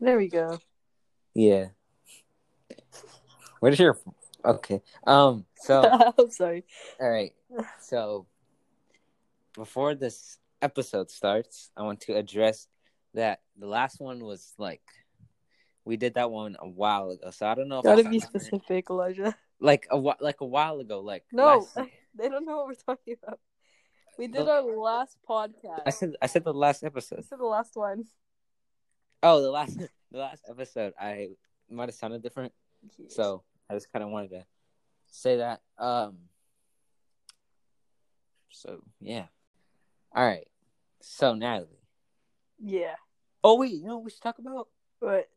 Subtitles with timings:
[0.00, 0.58] There we go.
[1.34, 1.68] Yeah.
[3.60, 3.98] What is your
[4.44, 4.80] okay?
[5.06, 5.44] Um.
[5.56, 5.82] So
[6.18, 6.64] I'm sorry.
[7.00, 7.32] all right.
[7.80, 8.26] So
[9.54, 12.68] before this episode starts, I want to address
[13.14, 14.80] that the last one was like
[15.84, 17.30] we did that one a while ago.
[17.30, 19.36] So I don't know if Gotta I- be specific, Elijah.
[19.60, 21.00] Like a like a while ago.
[21.00, 21.76] Like No, last-
[22.14, 23.38] they don't know what we're talking about.
[24.18, 24.48] We did Look.
[24.48, 25.82] our last podcast.
[25.86, 27.18] I said I said the last episode.
[27.20, 28.04] is the last one.
[29.22, 29.78] Oh, the last
[30.10, 30.94] the last episode.
[31.00, 31.28] I
[31.68, 32.52] might have sounded different.
[33.08, 34.44] So I just kind of wanted to
[35.10, 35.60] say that.
[35.78, 36.16] Um.
[38.50, 39.26] So yeah.
[40.14, 40.48] All right.
[41.00, 41.68] So Natalie.
[42.58, 42.94] yeah.
[43.42, 44.68] Oh wait, you know what we should talk about?
[45.00, 45.28] But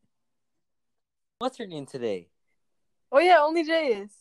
[1.39, 2.27] What's her name today?
[3.11, 4.11] oh yeah, onlyjayus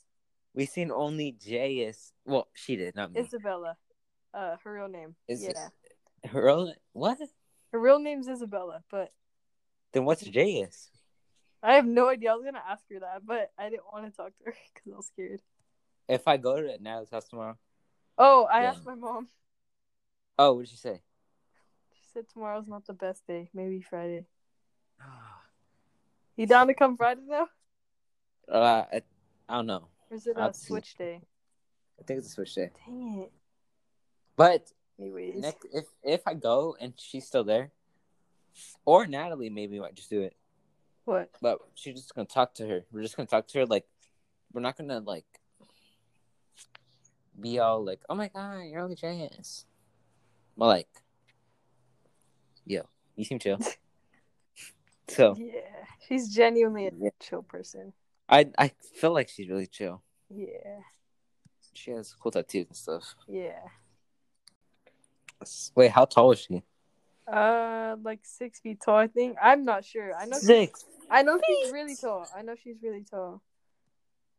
[0.55, 2.13] We seen onlyjayus.
[2.25, 3.21] Well, she did, not me.
[3.21, 3.77] Isabella.
[4.35, 5.15] Uh, her real name.
[5.29, 5.69] Is yeah,
[6.31, 7.19] her own what?
[7.73, 9.13] her real name's Isabella, but
[9.93, 10.89] Then what's Jayus?
[11.63, 12.33] I have no idea.
[12.33, 14.93] I was gonna ask her that, but I didn't want to talk to her because
[14.93, 15.41] I was scared.
[16.09, 17.57] If I go to Natalie's house tomorrow.
[18.19, 18.71] Oh, I Yeah.
[18.71, 19.29] asked my mom.
[20.39, 21.03] Oh, what did she say?
[21.95, 23.49] She said tomorrow's not the best day.
[23.55, 24.27] Maybe Friday.
[26.35, 27.47] You down to come Friday now?
[28.51, 29.03] Uh, I,
[29.49, 29.89] I don't know.
[30.11, 31.21] Or is it I'll a switch day?
[32.01, 32.71] I think it's a switch day.
[32.87, 33.33] Dang it.
[34.35, 35.43] But Anyways.
[35.43, 37.71] next, if if I go and she's still there,
[38.85, 40.37] or Natalie maybe might just do it.
[41.05, 41.31] What?
[41.41, 42.85] But she's just gonna talk to her.
[42.93, 43.87] We're just gonna talk to her like
[44.53, 45.25] we're not gonna like
[47.41, 49.65] be all like, "Oh my god, you're onlyjayus"
[50.57, 50.89] But like,
[52.67, 52.83] yo,
[53.17, 53.59] you seem chill.
[55.09, 55.87] so Yeah.
[56.07, 57.11] She's genuinely a Yeah.
[57.21, 57.93] chill person.
[58.29, 60.03] I I feel like she's really chill.
[60.29, 60.81] Yeah.
[61.75, 63.15] She has cool tattoos and stuff.
[63.27, 63.59] Yeah.
[65.75, 66.63] Wait, how tall is she?
[67.27, 69.37] Uh, like six feet tall, I think.
[69.41, 70.15] I'm not sure.
[70.15, 70.39] I know.
[70.39, 70.85] Six.
[71.11, 72.27] I know she's really tall.
[72.37, 73.43] I know she's really tall.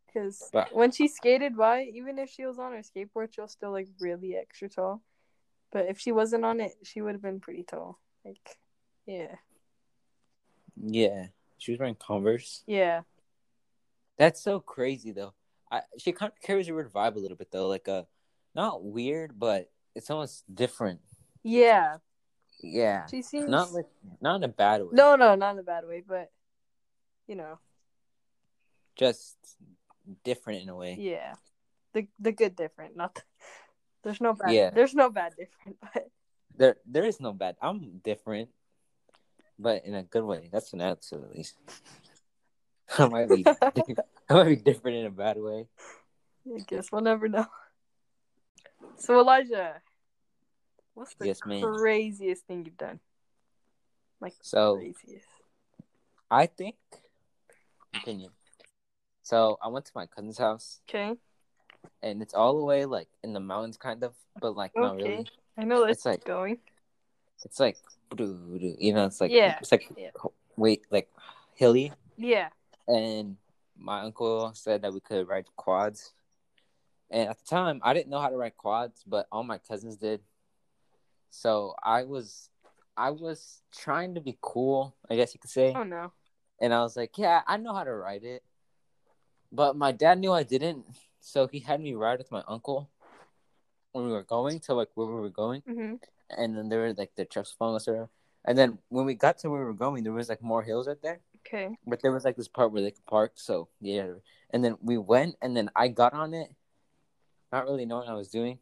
[0.08, 3.52] Because But- when she skated by, even if she was on her skateboard, she was
[3.52, 5.02] still like really extra tall.
[5.72, 8.00] But if she wasn't on it, she would have been pretty tall.
[8.24, 8.58] Like,
[9.08, 9.36] yeah,
[10.76, 11.28] Yeah,
[11.58, 12.64] she was wearing Converse.
[12.68, 13.02] yeah,
[14.18, 15.34] That's so crazy though.
[15.72, 18.08] I she kind of carries a weird vibe a little bit though, like a
[18.54, 21.02] not weird, but it's almost different.
[21.44, 21.98] yeah.
[22.64, 23.88] Yeah, She seems not like
[24.22, 24.90] not in a bad way.
[24.94, 26.32] no, no, not in a bad way, but
[27.28, 27.60] you know,
[28.96, 29.36] just
[30.24, 30.96] different in a way.
[30.98, 31.36] yeah,
[31.94, 33.16] the the good different, not.
[33.16, 33.22] The,
[34.04, 34.52] there's no bad.
[34.52, 34.70] Yeah.
[34.72, 36.08] There's no bad different, but
[36.56, 37.58] There there is no bad.
[37.62, 38.50] I'm different,
[39.60, 40.50] but in a good way.
[40.52, 41.56] That's an attitude at least.
[42.98, 43.46] I might be
[44.30, 45.68] I might be different in a bad way.
[46.48, 47.48] I guess we'll never know.
[48.98, 49.82] So Elijah,
[50.94, 53.00] what's the Yes, craziest thing you've done?
[54.20, 55.28] Like So craziest.
[56.32, 56.76] I think
[57.96, 58.32] opinion.
[59.22, 61.16] So I went to my cousin's house Okay.
[62.02, 65.04] and it's all the way like in the mountains kind of, but like not Okay.
[65.04, 65.28] really.
[65.58, 66.60] I know It's like- going.
[67.46, 67.78] It's like
[68.18, 70.12] you know, it's like Yeah, it's like yeah.
[70.56, 71.10] wait like
[71.56, 72.50] hilly Yeah.
[72.88, 73.38] and
[73.76, 76.14] my uncle said that we could ride quads.
[77.10, 79.98] And at the time, I didn't know how to ride quads, but all my cousins
[79.98, 80.22] did.
[81.36, 82.50] So I was,
[82.96, 85.74] I was trying to be cool, I guess you could say.
[85.76, 86.12] Oh no.
[86.62, 88.44] And I was like, "Yeah, I know how to ride it,"
[89.52, 90.86] but my dad knew I didn't,
[91.20, 92.88] so he had me ride with my uncle
[93.92, 95.96] when we were going to like where we were going hmm
[96.38, 98.10] and then there were like the trucks following us around.
[98.46, 100.88] And then when we got to where we were going, there was like more hills
[100.88, 101.20] right there.
[101.46, 101.78] Okay.
[101.86, 104.14] But there was like this part where they could park, so yeah.
[104.52, 106.50] And then we went, and then I got on it,
[107.52, 108.60] not really knowing what I was doing.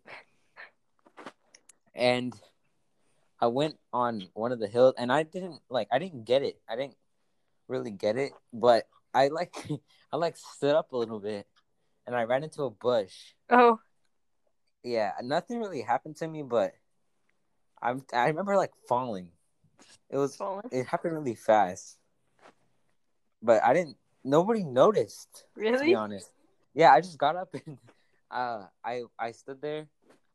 [1.95, 2.33] And
[3.41, 6.61] I went on one of the hills, and I didn't like, I didn't get it.
[6.69, 6.95] I didn't
[7.67, 9.55] really get it, but I like,
[10.13, 11.47] I like stood up a little bit,
[12.05, 13.33] and I ran into a bush.
[13.49, 13.79] Oh.
[14.83, 16.73] Yeah, nothing really happened to me, but
[17.81, 19.29] I'm, I remember like falling.
[20.09, 20.65] It was Falling.
[20.71, 21.97] it happened really fast.
[23.41, 25.77] But I didn't nobody noticed, Really?
[25.77, 26.29] to be honest.
[26.73, 27.77] Yeah, I just got up and
[28.31, 29.87] uh I I stood there.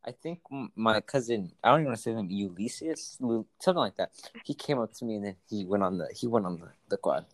[0.07, 0.41] I think
[0.77, 4.11] my cousin, I don't even want to say them, Ulysses, something like that.
[4.45, 6.69] He came up to me and then he went on the he went on the,
[6.89, 7.27] the quad.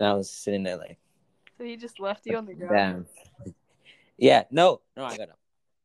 [0.00, 0.98] And I was sitting there like,
[1.56, 3.06] So he just left you on the ground.
[3.44, 3.54] damn.
[4.18, 5.38] Yeah, no, no, I got up.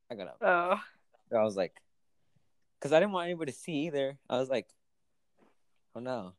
[0.09, 0.37] I got up.
[0.41, 1.37] Oh.
[1.37, 1.73] I was like,
[2.79, 4.17] because I didn't want anybody to see either.
[4.29, 4.67] I was like,
[5.95, 6.33] oh no.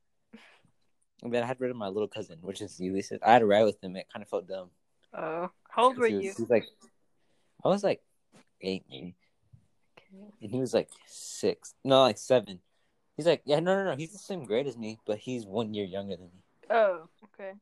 [1.22, 3.20] And then I had rid of my little cousin, which is Ulysses.
[3.24, 3.94] I had to ride with him.
[3.94, 4.70] It kind of felt dumb.
[5.14, 5.50] Oh.
[5.70, 6.34] How old were was- you?
[6.36, 6.64] He's like,
[7.64, 8.02] I was like
[8.60, 9.14] eight, maybe.
[10.40, 11.74] And he was like six.
[11.84, 12.60] No, like seven.
[13.16, 13.96] He's like, yeah, no, no, no.
[13.96, 16.42] He's the same grade as me, but he's one year younger than me.
[16.70, 17.52] Oh, okay.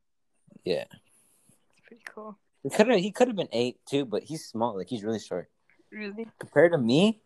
[0.64, 2.38] Yeah, That's pretty cool.
[2.62, 4.76] he could have he could have been eight too, but he's small.
[4.76, 5.50] Like he's really short
[5.90, 6.26] Really?
[6.38, 7.20] compared to me.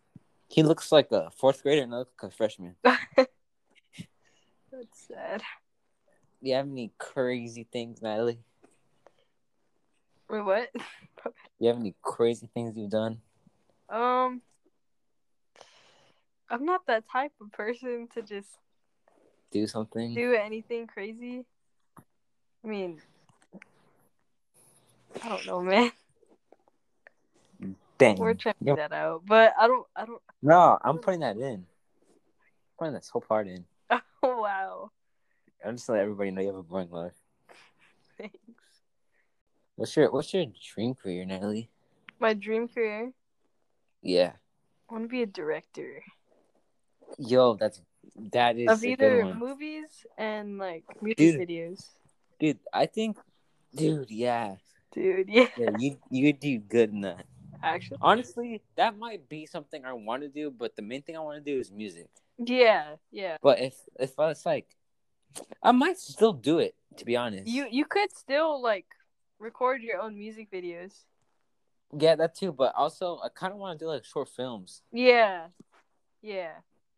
[0.47, 2.75] He looks like a fourth grader and I look like a freshman.
[2.83, 3.27] That's
[5.07, 5.41] sad.
[6.41, 8.39] Do you have any crazy things, Natalie?
[10.29, 10.69] Wait, what?
[10.73, 10.81] Do
[11.59, 13.21] you have any crazy things you've done?
[13.89, 14.41] um,
[16.49, 18.49] I'm not that type of person to just
[19.51, 20.13] Do something?
[20.13, 21.45] do anything crazy.
[22.63, 23.01] I mean,
[25.23, 25.91] I don't know, man.
[27.97, 28.17] Dang.
[28.17, 28.75] We're trying Yep.
[28.77, 29.87] that out, but I don't.
[29.95, 30.21] I don't.
[30.41, 31.65] No, I'm putting that in.
[32.77, 33.65] putting that whole part in.
[34.23, 34.89] Oh wow!
[35.63, 37.13] I'm just letting everybody know you have a boring life.
[38.17, 38.33] Thanks.
[39.75, 41.69] What's your What's your dream career, Natalie?
[42.19, 43.11] My dream career.
[44.01, 44.33] Yeah.
[44.89, 46.01] I want to be a director
[47.17, 47.81] Yo, that's
[48.31, 51.39] that is of either movies and like music Dude.
[51.49, 51.89] videos.
[52.39, 52.59] dude.
[52.73, 53.17] I think,
[53.75, 54.55] dude, yeah,
[54.93, 55.47] Dude, yeah.
[55.57, 57.25] yeah, you you do good in that.
[57.63, 61.19] Actually, Honestly, that might be something I want to do, but the main thing I
[61.21, 62.07] want to do is music.
[62.37, 63.37] yeah, yeah.
[63.41, 64.67] But if if I was like,
[65.63, 66.75] I might still do it.
[66.97, 68.85] To be honest, You you could still like
[69.39, 71.03] record your own music videos.
[71.97, 72.53] yeah, that too.
[72.53, 74.81] But also, I kind of want to do like short films.
[74.93, 75.47] Yeah,
[76.21, 76.51] yeah.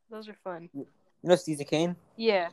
[0.09, 0.69] Those are fun.
[0.73, 0.85] You
[1.23, 1.95] know, Steve Kane.
[2.15, 2.49] Yeah,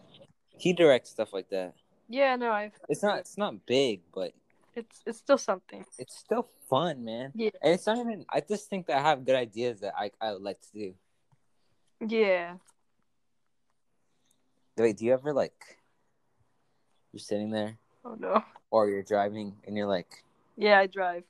[0.58, 1.74] He directs stuff like that.
[2.08, 2.36] yeah.
[2.36, 2.72] No, I've.
[2.88, 4.32] It's not it's not big, but
[4.74, 5.84] It's it's still something.
[5.98, 7.32] it's still fun, man.
[7.34, 7.50] Yeah.
[7.62, 8.24] And it's not even.
[8.28, 10.94] I just think that I have good ideas that I I would like to do.
[12.06, 12.54] Yeah.
[14.76, 15.78] Wait, do you ever like?
[17.12, 18.42] You're sitting there, Oh no.
[18.72, 20.24] or you're driving, and you're like,
[20.56, 21.22] Yeah, I drive.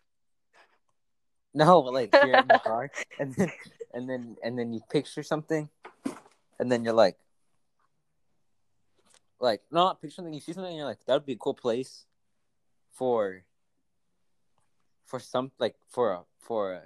[1.53, 3.53] no, but like you're in the car, and then
[3.93, 5.69] and then and then you picture something,
[6.59, 7.17] and then you're like,
[9.41, 10.35] like no, not picture something.
[10.35, 12.07] You see something, and you're like, that would be a cool place,
[12.93, 13.45] for.
[15.07, 16.83] For some like for a for a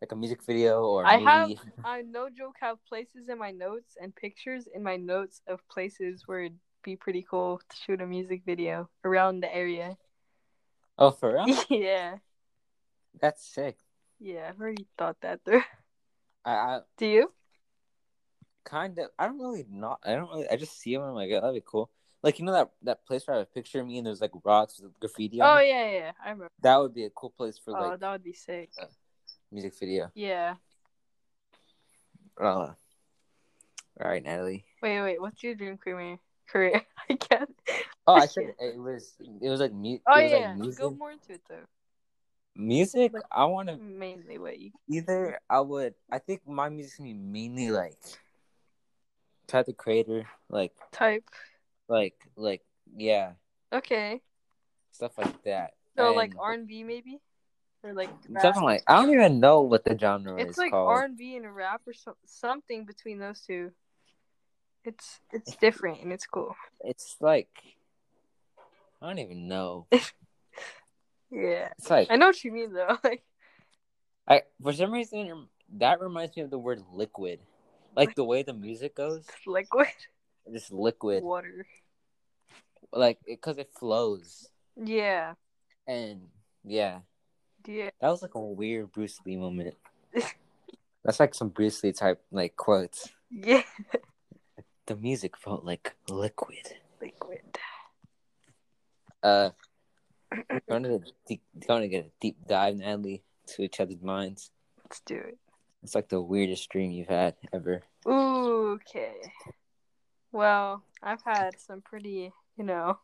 [0.00, 1.58] like a music video or I movie.
[1.60, 5.60] have I no joke have places in my notes and pictures in my notes of
[5.68, 9.96] places where it'd be pretty cool to shoot a music video around the area.
[10.98, 11.56] Oh, for real?
[11.70, 12.16] yeah.
[13.20, 13.78] That's sick.
[14.20, 15.62] Yeah, I've already thought that through.
[16.44, 17.32] I, I Do you?
[18.64, 19.08] Kind of.
[19.18, 20.00] I don't really not.
[20.04, 20.48] I don't really.
[20.48, 21.02] I just see them.
[21.02, 21.90] and I'm like, that'd be cool.
[22.22, 24.20] Like you know that that place where I have a picture of me and there's
[24.20, 25.40] like rocks with graffiti.
[25.42, 25.68] Oh it?
[25.68, 26.48] yeah, yeah, I remember.
[26.62, 28.70] That would be a cool place for oh, like that would be sick.
[29.50, 30.10] music video.
[30.14, 30.54] Yeah.
[32.40, 32.74] Uh,
[34.00, 34.64] all right, Natalie.
[34.80, 35.20] Wait, wait.
[35.20, 36.18] What's your dream career?
[36.48, 36.82] Career?
[37.10, 37.50] I can't.
[38.06, 39.14] Oh, I said it was.
[39.40, 40.38] It was like mu- Oh it was yeah.
[40.38, 40.80] like music.
[40.80, 41.64] Go more into it though.
[42.54, 43.12] Music.
[43.30, 44.70] I want to Mainly what you.
[44.88, 45.40] either.
[45.50, 45.94] I would.
[46.10, 47.96] I think my music's gonna be mainly like
[49.52, 51.24] type of creator, like Type.
[51.88, 52.62] like like
[52.96, 53.32] yeah,
[53.72, 54.20] Okay.
[54.92, 55.74] stuff like that.
[55.96, 57.20] So like R and B maybe,
[57.84, 58.42] or like rap?
[58.42, 60.72] Something like I don't even know what the genre It's is It's like.
[60.72, 63.72] R and B and a rap or so- something between those two.
[64.84, 66.56] It's it's different and it's cool.
[66.80, 67.50] It's like
[69.00, 69.86] I don't even know.
[71.34, 72.98] Yeah, It's like I know what you mean though.
[73.02, 73.22] Like
[74.28, 75.48] I for some reason
[75.78, 77.40] that reminds me of the word liquid,
[77.96, 79.26] like the way the music goes.
[79.46, 79.88] liquid
[80.52, 81.66] Just liquid, water.
[82.92, 85.34] like because it flows, Yeah,
[85.86, 86.28] and
[86.64, 87.00] yeah,
[87.66, 87.90] yeah.
[88.00, 89.74] that was like a weird Bruce Lee moment.
[91.04, 93.08] That's like some Bruce Lee type like quotes.
[93.30, 93.62] Yeah,
[94.86, 96.76] The music felt like liquid.
[97.00, 97.40] liquid.
[99.22, 99.50] Uh,
[100.68, 101.00] going to
[101.66, 104.50] going to get a deep dive, Natalie, to each other's minds.
[104.84, 105.38] Let's do it.
[105.82, 107.82] It's like the weirdest dream you've had ever.
[108.06, 109.14] Ooh, okay.
[110.30, 112.98] Well, I've had some pretty, you know,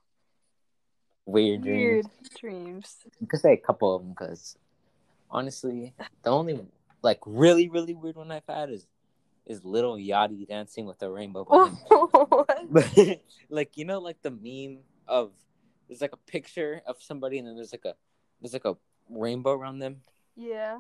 [1.26, 1.76] Weird dreams.
[1.76, 2.06] weird
[2.38, 2.97] dreams.
[3.20, 4.56] You could say a couple of them because
[5.30, 5.92] honestly,
[6.23, 6.58] the only
[7.02, 8.87] like really really weird one I've had is
[9.44, 11.44] is Lil Yachty dancing with a rainbow.
[13.50, 15.32] Like you know, like the meme of
[15.88, 17.94] there's like a picture of somebody and then there's like a
[18.40, 18.76] there's like a
[19.11, 19.97] rainbow around them
[20.37, 20.78] yeah,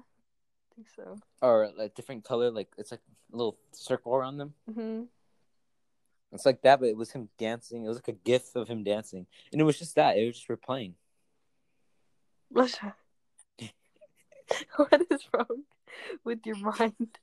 [0.78, 1.18] think so.
[1.42, 3.00] or a different color, like it's like
[3.32, 4.54] a little circle around them.
[4.72, 5.02] hmm
[6.32, 7.84] It's like that, but it was him dancing.
[7.84, 10.16] It was like a gif of him dancing, and it was just that.
[10.16, 10.92] It was just replaying.
[12.50, 12.92] Listen,
[14.76, 15.64] what is wrong
[16.24, 17.18] with your mind?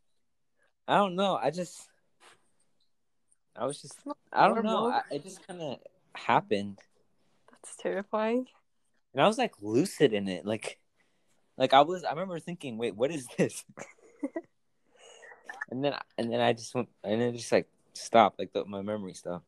[0.87, 1.35] I don't know.
[1.35, 1.89] I just,
[3.55, 3.97] I was just,
[4.31, 4.87] I don't know.
[4.91, 5.79] I, it just kind of
[6.13, 6.77] happened,
[7.51, 8.47] That's terrifying.
[9.13, 10.45] and I was like lucid in it.
[10.45, 10.77] Like,
[11.57, 12.03] like I was.
[12.03, 13.63] I remember thinking, wait, what is this?
[15.71, 18.39] and then, and then I just went, and then just like stopped.
[18.39, 19.45] Like the, my memory stopped.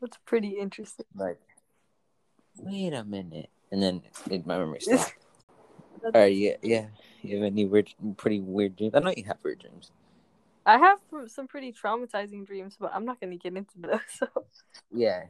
[0.00, 1.06] That's pretty interesting.
[1.14, 1.38] Like,
[2.58, 5.14] wait a minute, and then it, my memory stopped.
[6.02, 6.86] All right, yeah, yeah.
[7.22, 8.94] You have any weird, pretty weird dreams?
[8.94, 9.92] I know you have weird dreams.
[10.64, 14.00] I have some pretty traumatizing dreams, but I'm not gonna get into those.
[14.08, 14.28] So,
[14.92, 15.24] Yeah,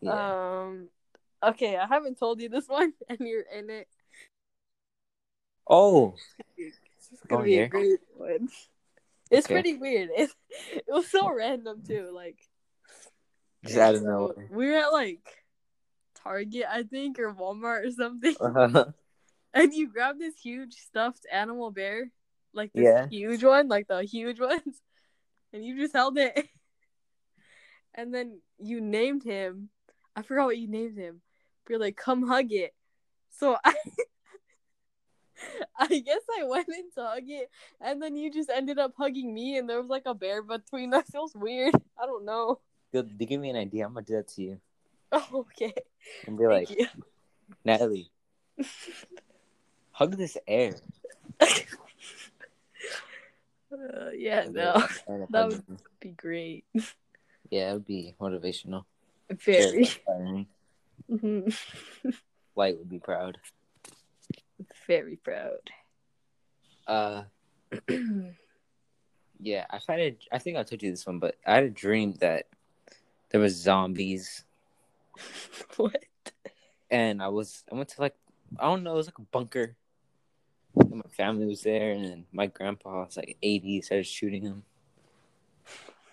[0.00, 0.62] yeah.
[0.62, 0.88] um,
[1.50, 3.88] okay, I haven't told you this one, and you're in it.
[5.68, 6.14] oh,
[6.58, 7.64] is gonna Oh, be yeah?
[7.64, 8.48] a great one.
[9.30, 9.54] It's Okay.
[9.54, 10.10] pretty weird.
[10.16, 10.30] It,
[10.72, 12.10] it was so random too.
[12.14, 12.38] Like,
[13.64, 14.48] just out of nowhere.
[14.50, 15.20] we were at like
[16.14, 18.86] Target, I think, or Walmart or something, Uh-huh.
[19.52, 22.10] and you grabbed this huge stuffed animal bear,
[22.52, 23.06] like this Yeah.
[23.08, 24.82] huge one, like the huge ones,
[25.52, 26.48] and you just held it.
[27.94, 29.68] And then you named him.
[30.16, 31.20] I forgot what you named him.
[31.68, 32.74] You're like, come hug it.
[33.38, 33.74] So I
[35.78, 39.34] I guess I went in to hug it, and then you just ended up hugging
[39.34, 41.04] me, and there was like a bear between us.
[41.14, 41.74] It was weird.
[42.00, 42.60] I don't know.
[42.92, 43.18] Good.
[43.18, 44.60] To give me an idea, I'm gonna do that to you
[45.12, 45.74] Oh, okay.
[46.26, 46.86] and be like, you.
[47.64, 48.10] Natalie,
[49.92, 50.74] hug this air.
[53.72, 56.64] Uh, yeah, no, then- and if that would- be great.
[57.50, 58.84] Yeah, it would be motivational.
[59.30, 59.78] Very.
[59.78, 60.46] inspiring.
[61.10, 61.54] Mhm.
[62.56, 63.38] Light would be proud.
[64.86, 65.70] Very proud.
[66.86, 67.24] Uh,
[69.40, 70.16] yeah, I've had a.
[70.32, 72.46] I think I told you this one, but I had a dream that
[73.30, 74.44] there was zombies,
[75.76, 76.04] what?
[76.90, 77.64] and I was.
[77.70, 78.14] I went to like.
[78.58, 78.94] I don't know.
[78.94, 79.74] It was like a bunker.
[80.76, 84.64] And my family was there, and then my grandpa was like eighty, started shooting them.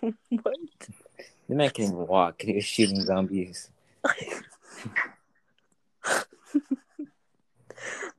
[0.42, 0.56] what?
[1.48, 2.40] The man can't even walk.
[2.42, 3.70] and He was shooting zombies.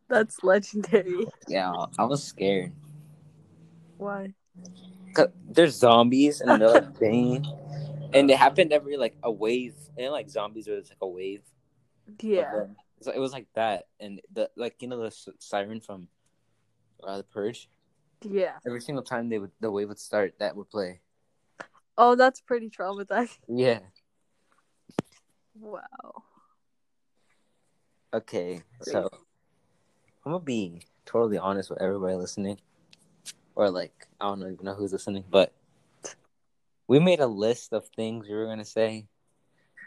[0.10, 1.26] That's legendary.
[1.48, 2.74] Yeah, I was scared.
[3.98, 4.34] Why?
[5.14, 7.46] 'Cause There's zombies, and they're like banging,
[8.14, 11.42] and it happened every like a wave, and like zombies just like a wave.
[12.20, 12.66] Yeah.
[13.02, 16.08] So it was like that, and the like you know the siren from
[17.04, 17.70] uh, the Purge.
[18.24, 18.58] Yeah.
[18.66, 21.02] Every single time they would the wave would start, that would play.
[21.98, 23.38] Oh, that's pretty traumatizing.
[23.48, 23.80] Yeah.
[25.60, 26.24] Wow.
[28.14, 29.10] Okay, so
[30.24, 32.60] I'm gonna be totally honest with everybody listening,
[33.56, 35.52] or like I don't even know who's listening, but
[36.88, 39.08] we made a list of things we were gonna say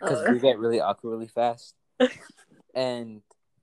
[0.01, 1.77] because Uh, we get really awkward really fast,
[2.75, 3.23] and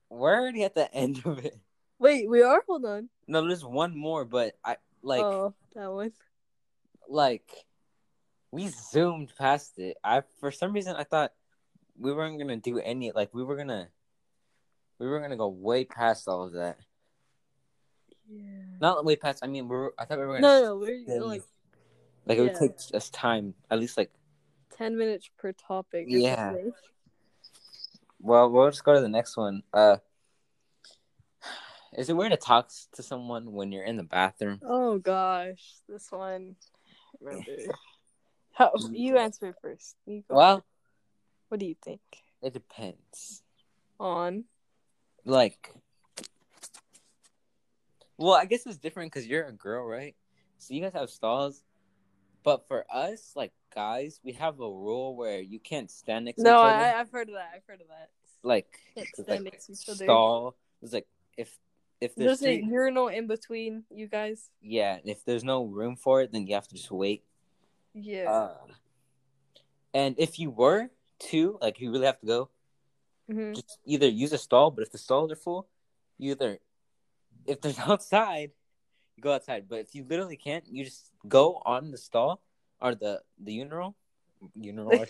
[0.10, 1.60] we're already at the end of it.
[2.00, 2.64] wait, we are?
[2.66, 3.10] Hold on.
[3.28, 6.14] No, there's one more, but I like oh, that one.
[7.10, 7.66] like
[8.52, 9.98] we zoomed past it.
[10.06, 11.34] I for some reason I thought
[12.00, 13.90] we weren't gonna do any like we were gonna
[15.04, 16.78] we were gonna go way past all of that.
[18.30, 18.42] Yeah.
[18.80, 19.44] Not way past.
[19.44, 21.44] I mean, we were, I thought we were gonna no, no, we're like
[22.26, 22.60] like it would yeah.
[22.60, 24.12] take us time at least like.
[24.78, 26.06] 10 minutes per topic.
[26.10, 26.56] Yeah.
[28.20, 29.62] Well, we'll just go to the next one.
[29.72, 29.98] Uh,
[31.96, 34.60] is it weird to talk to someone when you're in the bathroom?
[34.66, 35.76] Oh, gosh.
[35.88, 36.56] This one.
[38.54, 39.96] How, you answer it first.
[40.06, 40.36] You go.
[40.36, 40.66] Well,
[41.50, 42.02] What do you think?
[42.42, 43.44] it depends.
[44.00, 44.46] On.
[45.26, 45.74] Like,
[48.18, 50.16] well, I guess it's different because you're a girl, right?
[50.58, 51.64] So you guys have stalls,
[52.44, 56.44] but for us, like guys, we have a rule where you can't stand next to
[56.44, 56.66] No, each other.
[56.66, 57.52] I, I've heard of that.
[57.56, 58.10] I've heard of that.
[58.44, 60.56] like, it's stand like next to stall.
[60.82, 61.58] It's like if
[62.02, 64.50] if there's There's a urinal in between you guys.
[64.62, 67.24] yeah, if there's no room for it, then you have to just wait.
[67.94, 68.30] Yeah.
[68.30, 68.58] Uh,
[69.94, 70.90] and if you were
[71.30, 72.50] to like, you really have to go.
[73.34, 73.56] Mhm.
[73.56, 75.68] Just either use a stall, but if the stalls are full,
[76.18, 76.60] you either
[77.46, 78.52] if there's outside,
[79.16, 79.68] you go outside.
[79.68, 82.42] But if you literally can't, you just go on the stall
[82.80, 83.96] or the the urinal.
[84.56, 85.06] Urinal.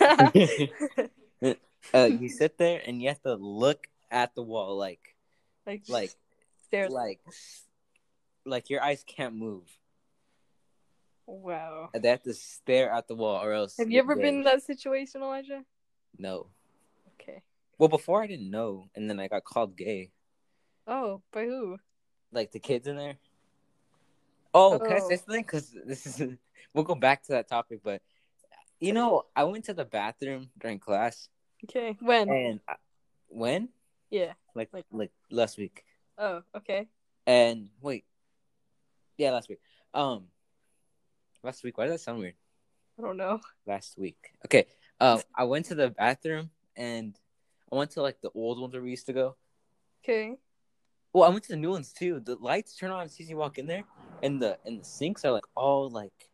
[1.94, 5.14] Uh, you sit there and you have to look at the wall, like
[5.66, 6.10] like, like
[6.66, 6.90] stairs.
[6.90, 7.20] like
[8.44, 9.64] like your eyes can't move.
[11.26, 11.90] Wow.
[11.92, 13.76] They have to stare at the wall, or else.
[13.78, 14.22] Have you ever dead.
[14.22, 15.64] been in that situation, Elijah?
[16.18, 16.46] No.
[17.20, 17.42] Okay.
[17.78, 20.10] Well, before I didn't know, and then I got called gay.
[20.86, 21.78] Oh, by who?
[22.32, 23.16] Like the kids in there.
[24.54, 25.08] Oh, can I Oh.
[25.08, 25.42] say something?
[25.42, 26.36] Because this is
[26.74, 28.00] we'll go back to that topic, but
[28.80, 31.28] you know, I went to the bathroom during class,
[31.64, 31.96] Okay.
[32.00, 32.28] When?
[32.30, 32.74] and I,
[33.28, 33.68] when
[34.10, 34.32] yeah.
[34.54, 35.84] like Like- like last week,
[36.18, 36.86] Oh, okay.
[37.26, 38.04] and wait,
[39.18, 39.60] yeah, last week.
[39.92, 40.28] Um,
[41.42, 41.76] last week.
[41.78, 42.34] Why does that sound weird?
[42.98, 43.40] I don't know.
[43.66, 44.30] Last week.
[44.46, 44.66] Okay.
[45.00, 47.18] Uh, I went to the bathroom and
[47.72, 49.36] I went to like the old ones where we used to go.
[50.04, 50.36] Okay.
[51.12, 52.20] Well, I went to the new ones too.
[52.20, 53.84] The lights turn on as soon as you walk in there,
[54.22, 56.30] and the and the sinks are like all like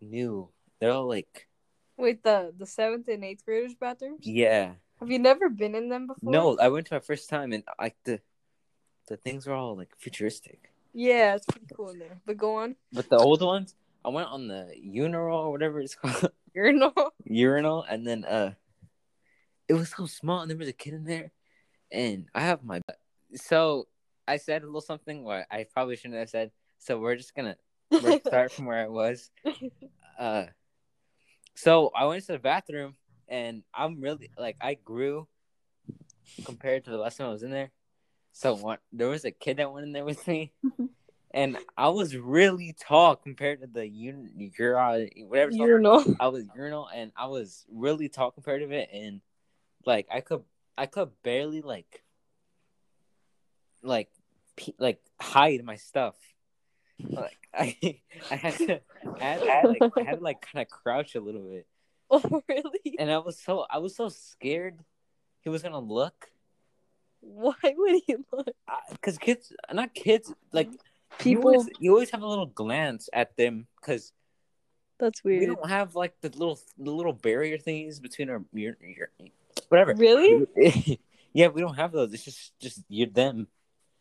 [0.00, 0.48] new.
[0.80, 1.48] They're all like
[1.96, 4.26] Wait, the the seventh and eighth graders bathrooms?
[4.26, 4.74] Yeah.
[5.00, 6.32] Have you never been in them before?
[6.32, 8.20] No, I went to my first time and like the
[9.08, 10.72] the things were all like futuristic.
[10.94, 12.20] Yeah, it's pretty cool in there.
[12.26, 12.76] But go on.
[12.92, 16.32] But the old ones, I went on the urinal or whatever it's called.
[16.54, 16.92] Urinal.
[17.24, 18.52] urinal and then uh
[19.68, 21.32] it was so small and there was a kid in there
[21.90, 22.80] and I have my
[23.34, 23.86] so
[24.26, 26.50] I said a little something what I probably shouldn't have said.
[26.78, 27.56] So we're just gonna
[27.90, 29.30] we're start from where I was.
[30.18, 30.44] Uh
[31.54, 32.96] so I went to the bathroom
[33.28, 35.26] and I'm really like I grew
[36.44, 37.70] compared to the last time I was in there.
[38.32, 40.52] So what there was a kid that went in there with me
[41.34, 45.68] and I was really tall compared to the un- ur- whatever it's called.
[45.68, 46.04] Urinal.
[46.20, 49.20] I was urinal and I was really tall compared to it and
[49.86, 50.42] like I could
[50.76, 52.02] I could barely like
[53.82, 54.08] like
[54.56, 56.16] pe- like hide my stuff.
[57.10, 58.80] Like I I had to
[59.20, 61.66] I had to like I had to like kind of crouch a little bit.
[62.14, 62.96] Oh really?
[62.98, 64.80] And I was so I was so scared
[65.40, 66.30] he was going to look
[67.20, 68.50] Why would he look?
[69.00, 70.68] cuz kids not kids like
[71.18, 71.42] People.
[71.42, 74.12] you always, you always have a little glance at them cuz
[74.98, 75.40] That's weird.
[75.40, 79.08] we don't have like the little the little barrier things between our your, your
[79.72, 79.94] whatever.
[79.96, 80.46] Really?
[81.32, 82.12] yeah, we don't have those.
[82.12, 83.46] It's just just you them.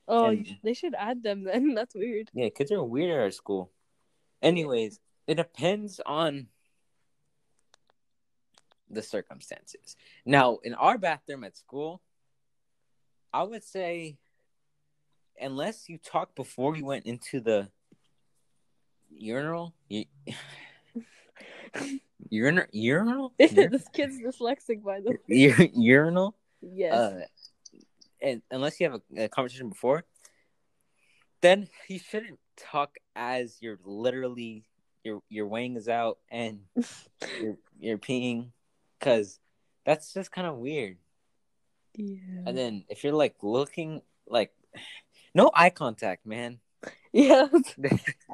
[0.07, 1.73] Oh, And- they should add them then.
[1.75, 2.29] That's weird.
[2.33, 3.71] Yeah, kids are weird at our school.
[4.41, 6.47] Anyways, it depends on
[8.89, 9.95] the circumstances.
[10.25, 12.01] Now, in our bathroom at school,
[13.33, 14.17] I would say
[15.39, 17.69] unless you talk before you went into the
[19.09, 20.05] urinal, u-
[22.29, 25.45] urinal, urinal, this kid's dyslexic, by the way.
[25.51, 26.93] Ur- urinal, Yes.
[26.93, 27.21] uh,
[28.21, 30.03] and unless you have a, a conversation before,
[31.41, 34.65] then you shouldn't talk as you're literally
[35.03, 36.59] your your wang is out and
[37.41, 38.51] you're you're peeing,
[38.99, 39.39] because
[39.85, 40.97] that's just kind of weird.
[41.95, 42.43] yeah.
[42.45, 44.51] And then if you're like looking like
[45.33, 46.59] no eye contact, man.
[47.13, 47.47] Yeah.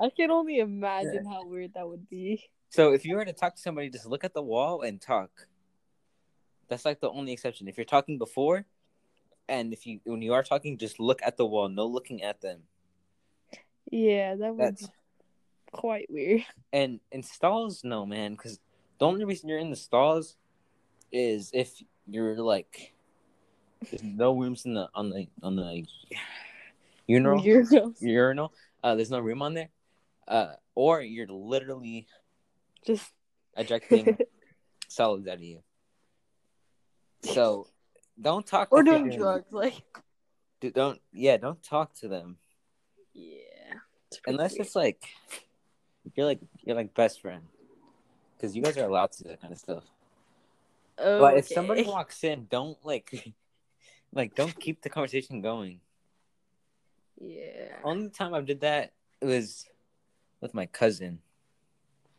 [0.01, 2.43] I can only imagine how weird that would be.
[2.69, 5.47] So if you were to talk to somebody, just look at the wall and talk.
[6.69, 7.67] That's like the only exception.
[7.67, 8.65] If you're talking before,
[9.47, 12.41] and if you when you are talking, just look at the wall, no looking at
[12.41, 12.61] them.
[13.89, 14.93] Yeah, that would That's be
[15.71, 16.43] quite weird.
[16.73, 18.59] and in stalls, no man, because
[18.99, 20.35] the only reason you're in the stalls
[21.11, 22.93] is if you're like
[23.89, 25.85] there's no rooms in the on the on the
[27.07, 28.01] urinal Urinals.
[28.01, 28.53] urinal.
[28.83, 29.69] Uh, there's no room on there.
[30.27, 32.07] Uh, or you're literally
[32.85, 33.11] Just
[33.55, 34.17] ejecting
[34.87, 35.61] solids out of you.
[37.23, 37.67] So
[38.19, 38.69] don't talk.
[38.71, 39.83] or doing drugs, like
[40.59, 42.37] Dude, don't yeah, don't talk to them
[43.17, 43.79] yeah.
[44.11, 44.61] It's unless weird.
[44.67, 45.03] it's like
[46.15, 47.43] you're like you're like best friend
[48.35, 49.83] because you guys are allowed to do that kind of stuff.
[50.99, 53.33] oh, But if somebody walks in, don't like
[54.13, 55.79] like don't keep the conversation going.
[57.19, 57.77] yeah.
[57.83, 59.65] Only time I did that was
[60.39, 61.19] with my cousin.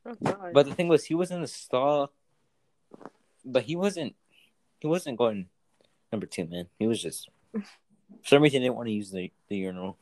[0.09, 0.53] Oh, God.
[0.55, 2.11] But the thing was, he was in the stall,
[3.44, 4.14] but he wasn't.
[4.79, 5.49] He wasn't going
[6.11, 6.68] number two, man.
[6.79, 7.62] He was just for
[8.25, 9.99] some reason didn't want to use the the urinal.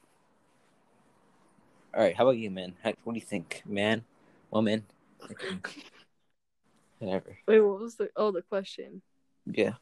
[1.95, 2.75] All right, how about you, man?
[2.85, 4.05] How, what do you think, man,
[4.51, 4.85] woman,
[6.99, 7.39] whatever?
[7.47, 9.03] wait, what was the oh the question?
[9.47, 9.73] Yeah.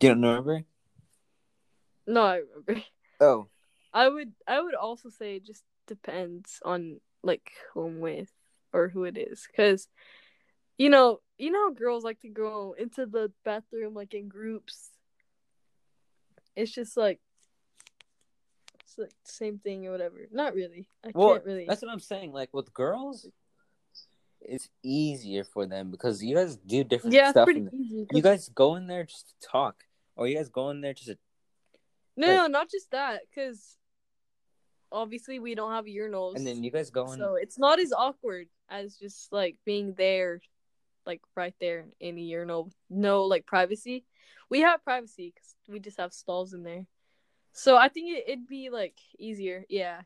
[0.00, 0.64] You don't remember?
[2.06, 2.84] No, I remember.
[3.20, 3.46] Oh,
[3.94, 8.32] I would I would also say it just depends on like who I'm with
[8.72, 9.88] or who it is, because
[10.78, 14.90] you know you know how girls like to go into the bathroom like in groups.
[16.54, 17.20] It's just like
[18.84, 20.28] it's like the same thing or whatever.
[20.30, 20.86] Not really.
[21.04, 21.66] I well, can't really.
[21.68, 22.32] that's what I'm saying.
[22.32, 23.26] Like with girls,
[24.40, 27.46] it's easier for them because you guys do different yeah, stuff.
[27.46, 28.06] pretty easy.
[28.12, 29.84] you guys go in there just to talk,
[30.16, 31.18] or you guys go in there just to
[32.16, 33.76] no, like- no, not just that, because
[34.90, 37.18] obviously we don't have urinals, and then you guys go in.
[37.18, 40.40] so it's not as awkward as just like being there,
[41.06, 42.72] like right there in a urinal.
[42.88, 44.04] No, like privacy.
[44.48, 46.86] We have privacy because we just have stalls in there.
[47.52, 49.64] So I think it, it'd be like easier.
[49.68, 50.00] Yeah,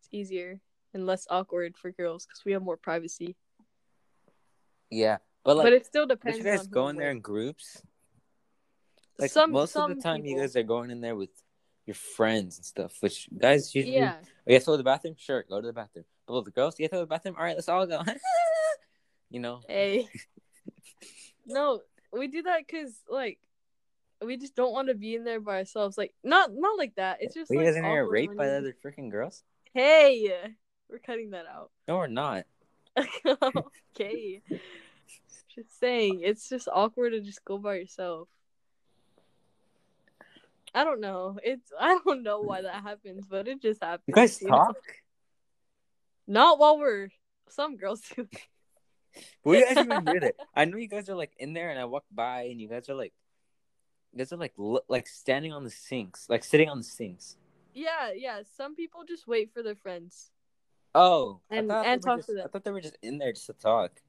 [0.00, 0.60] it's easier
[0.94, 3.36] and less awkward for girls because we have more privacy.
[4.90, 6.38] yeah, but like, but it still But depends.
[6.38, 7.82] you guys go in there in groups.
[9.18, 11.30] Like some most some of the time, you guys are going in there with
[11.86, 12.96] your friends and stuff.
[13.00, 14.14] Which guys usually, Yeah,
[14.48, 15.14] oh, go to the bathroom.
[15.18, 16.04] Sure, go to the bathroom.
[16.28, 17.36] With the girls, get to the bathroom.
[17.38, 18.02] All right, let's all go.
[19.30, 20.08] you know, Hey.
[21.46, 21.80] no,
[22.12, 23.38] we do that because like
[24.24, 25.96] we just don't want to be in there by ourselves.
[25.96, 27.18] Like not not like that.
[27.20, 29.44] It's just you like guys in there raped by the other freaking girls?
[29.72, 30.32] Hey,
[30.88, 31.70] we're cutting that out.
[31.86, 32.44] No, we're not.
[33.94, 34.42] okay.
[35.54, 38.28] Just saying, it's just awkward to just go by yourself.
[40.74, 41.38] I don't know.
[41.42, 44.04] It's I don't know why that happens, but it just happens.
[44.06, 44.74] You guys you know?
[46.26, 47.08] Not while we're
[47.48, 48.28] some girls do.
[49.42, 50.34] Where you guys even hear that?
[50.54, 52.88] I know you guys are like in there, and I walk by, and you guys
[52.88, 53.12] are like,
[54.12, 54.54] you guys are like
[54.88, 57.36] like standing on the sinks, like sitting on the sinks.
[57.72, 58.40] Yeah, yeah.
[58.56, 60.30] Some people just wait for their friends.
[60.94, 62.44] Oh, And- and talk just- to them.
[62.46, 64.00] I thought they were just in there just to talk.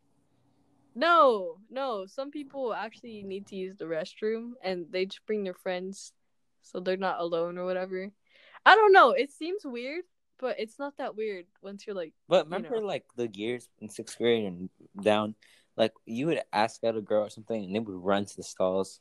[0.96, 2.06] No, no.
[2.06, 6.14] Some people actually need to use the restroom and they just bring their friends
[6.62, 8.10] so they're not alone or whatever.
[8.66, 9.12] I don't know.
[9.12, 10.06] It seems weird,
[10.40, 12.88] but it's not that weird once you're like, But You remember, know.
[12.88, 14.70] like the years in sixth grade and
[15.02, 15.36] down,
[15.76, 18.44] like you would ask out a girl or something, and they would run to the
[18.44, 19.00] stalls.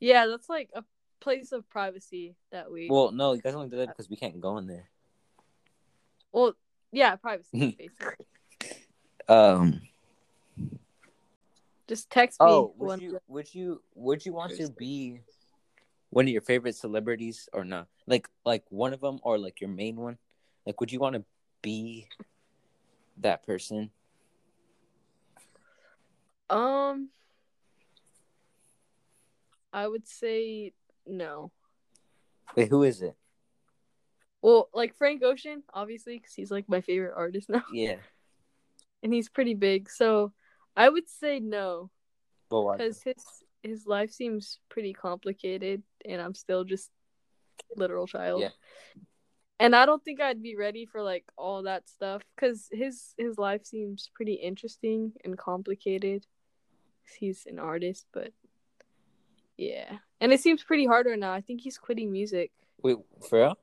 [0.00, 0.84] yeah, that's like a
[1.20, 2.88] place of privacy that we.
[2.90, 4.90] Well, no, you guys only did that because we can't go in there.
[6.32, 6.54] Well,
[6.90, 8.26] yeah, privacy basically.
[9.28, 9.82] Um.
[11.88, 12.46] Just text me.
[12.48, 15.20] Oh, would you would you would you want to be
[16.10, 17.88] one of your favorite celebrities or not?
[18.06, 20.18] Like like one of them or like your main one?
[20.66, 21.24] Like would you want to
[21.60, 22.08] be
[23.18, 23.90] that person?
[26.50, 27.08] Um,
[29.72, 30.74] I would say
[31.06, 31.50] no.
[32.54, 33.16] Wait, who is it?
[34.42, 37.96] Well, like Frank Ocean, obviously, because he's like my favorite artist now, Yeah.
[39.02, 39.88] and he's pretty big.
[39.88, 40.32] So
[40.76, 41.90] I would say no,
[42.50, 43.14] because his
[43.62, 46.90] his life seems pretty complicated, and I'm still just
[47.76, 48.42] literal child.
[48.42, 48.48] Yeah.
[49.62, 53.38] And I don't think I'd be ready for like all that stuff because his his
[53.38, 56.26] life seems pretty interesting and complicated.
[57.16, 58.32] He's an artist, but
[59.56, 61.32] yeah, and it seems pretty hard right now.
[61.32, 62.50] I think he's quitting music.
[62.82, 62.96] Wait,
[63.28, 63.58] for real?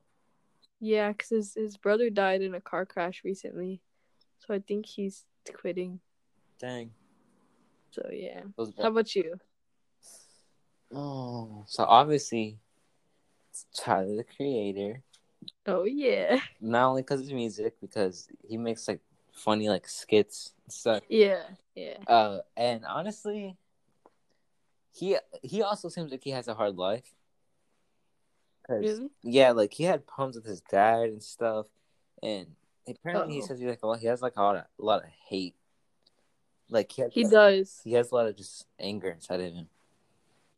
[0.80, 3.82] Yeah, because his, his brother died in a car crash recently.
[4.38, 6.00] So I think he's quitting.
[6.60, 6.92] Dang.
[7.92, 8.44] So yeah.
[8.58, 9.36] How about you?
[10.94, 12.58] Oh, so obviously,
[13.50, 15.04] it's Tyler the Creator.
[15.70, 16.40] Oh yeah.
[16.60, 19.02] Not only because of music, because he makes like
[19.34, 21.04] funny like skits and stuff.
[21.10, 21.44] Yeah.
[21.76, 21.98] Yeah.
[22.08, 23.56] Uh, and honestly,
[24.92, 27.14] he he also seems like he has a hard life.
[28.68, 29.10] Really?
[29.24, 31.66] Yeah, like he had problems with his dad and stuff,
[32.22, 32.48] and
[32.88, 33.48] apparently he Uh-oh.
[33.48, 35.56] says he like a lot, he has like a lot of a lot of hate.
[36.70, 37.82] Like he has, He does.
[37.84, 39.70] he has a lot of just anger inside of him.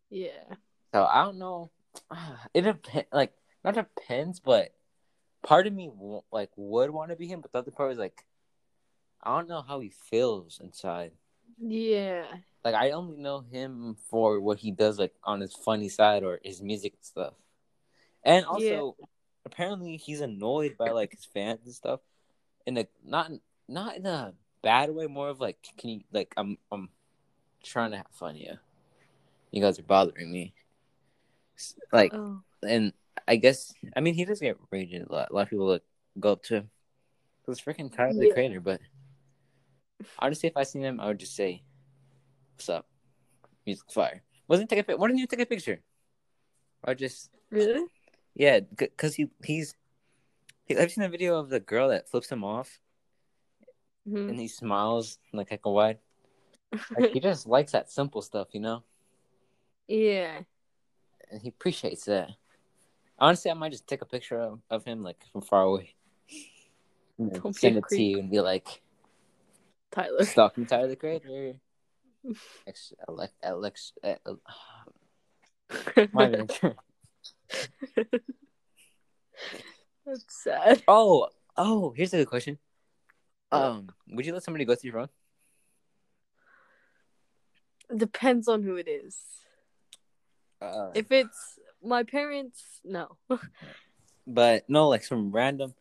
[0.09, 0.55] Yeah.
[0.93, 1.69] So I don't know.
[2.53, 3.07] It depends.
[3.13, 4.73] Like not depends, but
[5.43, 5.91] part of me
[6.31, 8.25] like would want to be him, but the other part is like,
[9.23, 11.11] I don't know how he feels inside.
[11.59, 12.25] Yeah.
[12.63, 16.39] Like I only know him for what he does, like on his funny side or
[16.43, 17.33] his music and stuff.
[18.23, 18.95] And also,
[19.45, 22.01] apparently, he's annoyed by like his fans and stuff,
[22.67, 23.31] in a not
[23.67, 26.89] not in a bad way, more of like, can you like I'm I'm
[27.63, 28.55] trying to have fun, yeah.
[29.51, 30.53] You guys are bothering me.
[31.91, 32.41] Like, Oh.
[32.61, 32.93] and
[33.27, 35.29] I guess I mean he does get rated a lot.
[35.31, 35.83] A lot of people like
[36.19, 36.69] go up to him.
[37.43, 38.33] It was freaking Tyler the Yeah.
[38.33, 38.81] Creator, but
[40.19, 41.63] honestly, if I seen him, I would just say,
[42.55, 42.87] "What's up?
[43.65, 45.81] Music fire." Wasn't take a pic- Why didn't you take a picture?
[46.83, 47.85] I just Really?
[48.35, 49.75] yeah, because he he's.
[50.65, 52.79] He, I've seen a video of the girl that flips him off
[54.07, 54.29] Mhm.
[54.29, 55.99] and he smiles like heck of wide.
[56.97, 58.83] Like he just likes that simple stuff, you know,
[59.87, 60.41] yeah.
[61.29, 62.31] and he appreciates that.
[63.21, 65.93] Honestly, I might just take a picture of, of him like from far away,
[67.19, 68.81] and Don't be send a it to you and be like,
[69.91, 70.25] Tyler.
[70.25, 71.53] "Stalking Tyler the Creator."
[72.67, 74.15] Ex- Alex, Alex, uh,
[76.13, 76.51] my bad.
[80.05, 80.83] That's sad.
[80.87, 82.57] Oh, oh, here's a good question.
[83.51, 84.99] Um, would you let somebody go through your
[87.89, 87.97] phone?
[87.99, 89.17] Depends on who it is.
[90.59, 93.17] Uh, If it's my parents, no.
[94.27, 95.73] but no, like some random,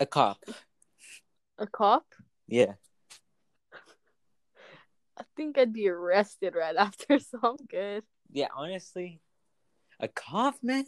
[0.00, 0.44] a cop.
[1.58, 2.04] A cop?
[2.46, 2.74] Yeah.
[5.16, 8.02] I think I'd be arrested right after, so I'm good.
[8.32, 9.20] Yeah, honestly,
[10.00, 10.84] a cop, man.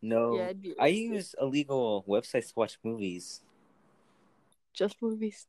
[0.00, 3.40] No, Yeah, I use illegal websites to watch movies.
[4.74, 5.46] just movies.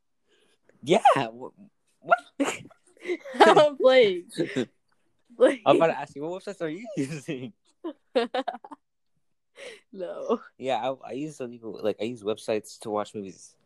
[0.83, 1.51] Yeah, wh-
[1.99, 2.19] what?
[3.39, 4.25] I'm playing.
[5.39, 7.53] Like, I'm about to ask you, what websites are you using?
[9.93, 10.41] no.
[10.57, 13.55] Yeah, I, I use illegal, like I use websites to watch movies.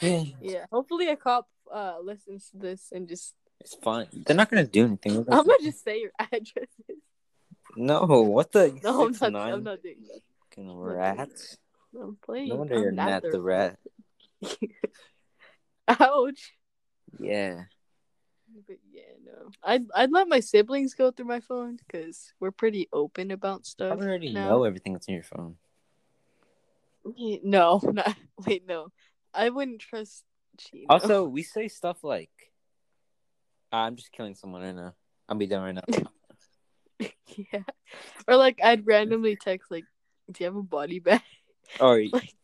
[0.00, 0.66] Yeah.
[0.72, 4.08] Hopefully a cop uh listens to this and just It's fine.
[4.12, 5.22] They're not gonna do anything.
[5.24, 6.98] They're I'm gonna- just say your addresses.
[7.76, 8.78] No, what the?
[8.82, 10.20] No, I'm not nine I'm not doing that.
[10.50, 11.30] fucking rat.
[11.98, 12.48] I'm playing.
[12.48, 13.78] No wonder I'm you're not not the rat.
[15.88, 16.52] Ouch.
[17.20, 17.62] Yeah.
[18.66, 19.50] But yeah, no.
[19.62, 23.98] I'd I'd let my siblings go through my phone because we're pretty open about stuff.
[24.00, 24.48] I already now.
[24.48, 25.56] know everything that's in your phone.
[27.04, 28.88] No, not wait, no.
[29.34, 30.24] I wouldn't trust
[30.58, 30.86] Chino.
[30.88, 32.30] Also, we say stuff like,
[33.72, 34.94] "Ah, "I'm just killing someone right now.
[35.28, 36.06] I'll be done right now."
[37.52, 37.62] yeah.
[38.28, 39.84] Or like I'd randomly text like,
[40.30, 41.22] "Do you have a body bag?"
[41.80, 42.34] or like,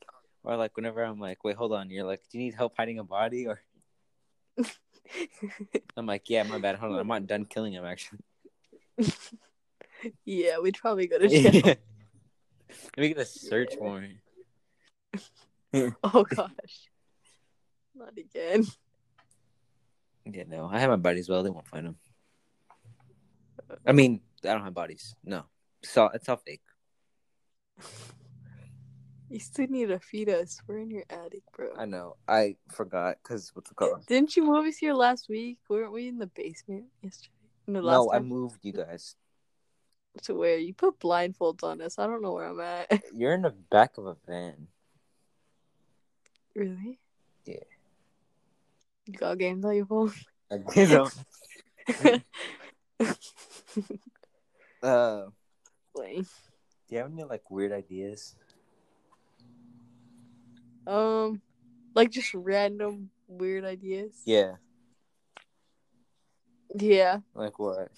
[0.43, 2.99] or like whenever I'm like, "Wait, hold on," you're like, "Do you need help hiding
[2.99, 3.61] a body?" Or
[5.97, 6.77] I'm like, "Yeah, my bad.
[6.77, 8.21] Hold on, I'm not done killing him actually."
[10.25, 11.75] yeah, we'd probably go to jail.
[12.97, 14.19] Me get a search warrant.
[15.75, 16.89] oh gosh,
[17.95, 18.67] not again.
[20.27, 21.29] Yeah, no, I have my buddies.
[21.29, 21.97] Well, they won't find them.
[23.87, 25.15] I mean, I don't have bodies.
[25.25, 25.45] No,
[25.83, 26.63] so it's all fake.
[29.31, 30.59] You still need to feed us.
[30.67, 31.69] We're in your attic, bro.
[31.79, 32.17] I know.
[32.27, 34.07] I forgot because what's it called?
[34.07, 35.59] Didn't you move us here last week?
[35.69, 37.31] Weren't we in the basement yesterday?
[37.67, 39.17] No, I moved you guys.
[40.23, 41.99] to where you put blindfolds on us.
[41.99, 43.03] I don't know where I'm at.
[43.15, 44.69] You're in the back of a van.
[46.55, 46.99] really?
[47.45, 47.57] Yeah.
[49.07, 50.13] You got games on your phone?
[50.75, 51.09] You know.
[54.83, 55.27] Uh,
[55.95, 56.23] Playing.
[56.23, 56.29] do
[56.89, 58.35] you have any like weird ideas?
[60.89, 61.43] Um,
[61.95, 64.15] like just random weird ideas.
[64.25, 64.55] Yeah.
[66.75, 67.19] Yeah.
[67.35, 67.91] Like what?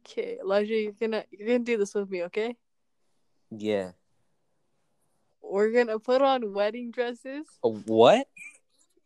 [0.00, 2.56] Okay, Elijah, you're gonna you're gonna do this with me, okay?
[3.50, 3.92] Yeah.
[5.42, 7.46] We're gonna put on wedding dresses.
[7.62, 8.26] A what?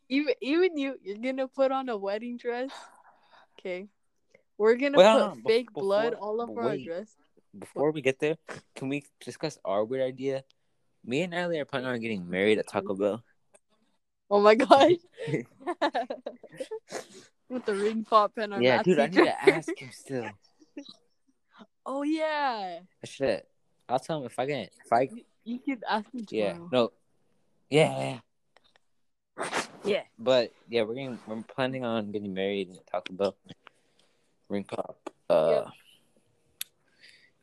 [0.09, 2.71] Even even you, you're gonna put on a wedding dress.
[3.59, 3.89] Okay.
[4.59, 7.17] We're gonna Wait, put on, fake blood all over our dress.
[7.59, 8.37] Before we get there,
[8.77, 10.45] can we discuss our weird idea?
[11.05, 13.23] Me and Natalie are planning on getting married at Taco Bell.
[14.31, 14.93] Oh my god.
[17.49, 19.25] With the ring pop and our yeah, dude, I need teacher.
[19.25, 20.31] to ask him still.
[21.87, 22.81] Oh yeah.
[23.03, 23.43] I should.
[23.89, 25.09] I'll tell him if I can if I
[25.45, 26.93] You could ask me yeah no
[27.71, 28.21] yeah
[29.39, 30.03] yeah Yeah.
[30.19, 33.35] but yeah we're getting we're planning on getting married at Taco Bell.
[34.49, 35.11] Ring pop.
[35.29, 35.51] Uh.
[35.51, 35.67] Yep.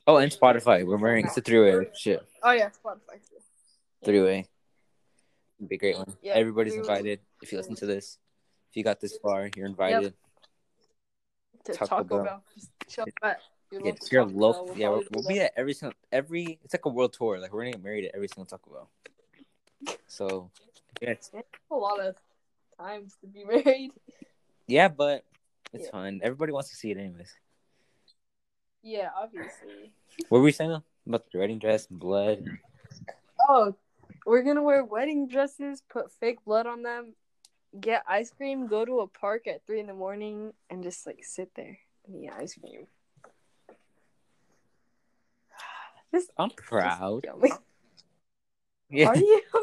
[0.06, 0.86] Oh, and Spotify.
[0.86, 2.26] We're wearing it's a three way shit.
[2.44, 3.20] Oh yeah, Spotify.
[4.04, 4.48] Three way.
[5.66, 6.16] Be a great one.
[6.22, 7.20] Yeah, Everybody's invited.
[7.42, 8.18] If you listen to this,
[8.70, 10.14] if you got this far, you're invited.
[11.66, 12.24] To Taco Taco, Bell.
[12.24, 12.44] Bell.
[12.56, 13.40] Just show up at
[13.72, 15.74] your Yeah, local if you're Taco Bell, local, we'll yeah, we'll, we'll be at every
[15.74, 16.60] single every.
[16.64, 17.40] It's like a world tour.
[17.40, 19.98] Like we're gonna get married at every single Taco Bell.
[20.08, 20.52] So,
[21.02, 21.32] yeah, it's-
[21.72, 22.16] a lot of
[22.78, 23.92] times to be married.
[24.68, 25.24] yeah, but
[25.74, 25.92] it's Yeah.
[25.92, 26.20] fun.
[26.24, 27.34] Everybody wants to see it anyways.
[28.84, 29.92] Yeah, obviously.
[30.30, 30.84] What were we saying though?
[31.08, 32.46] about the wedding dress and blood?
[33.50, 33.74] Oh,
[34.28, 37.16] we're gonna wear wedding dresses, put fake blood on them,
[37.80, 41.24] get ice cream, go to a park at three in the morning, and just like
[41.24, 42.88] sit there and eat ice cream.
[46.12, 47.26] This I'm proud.
[48.90, 49.42] Yeah, Are you?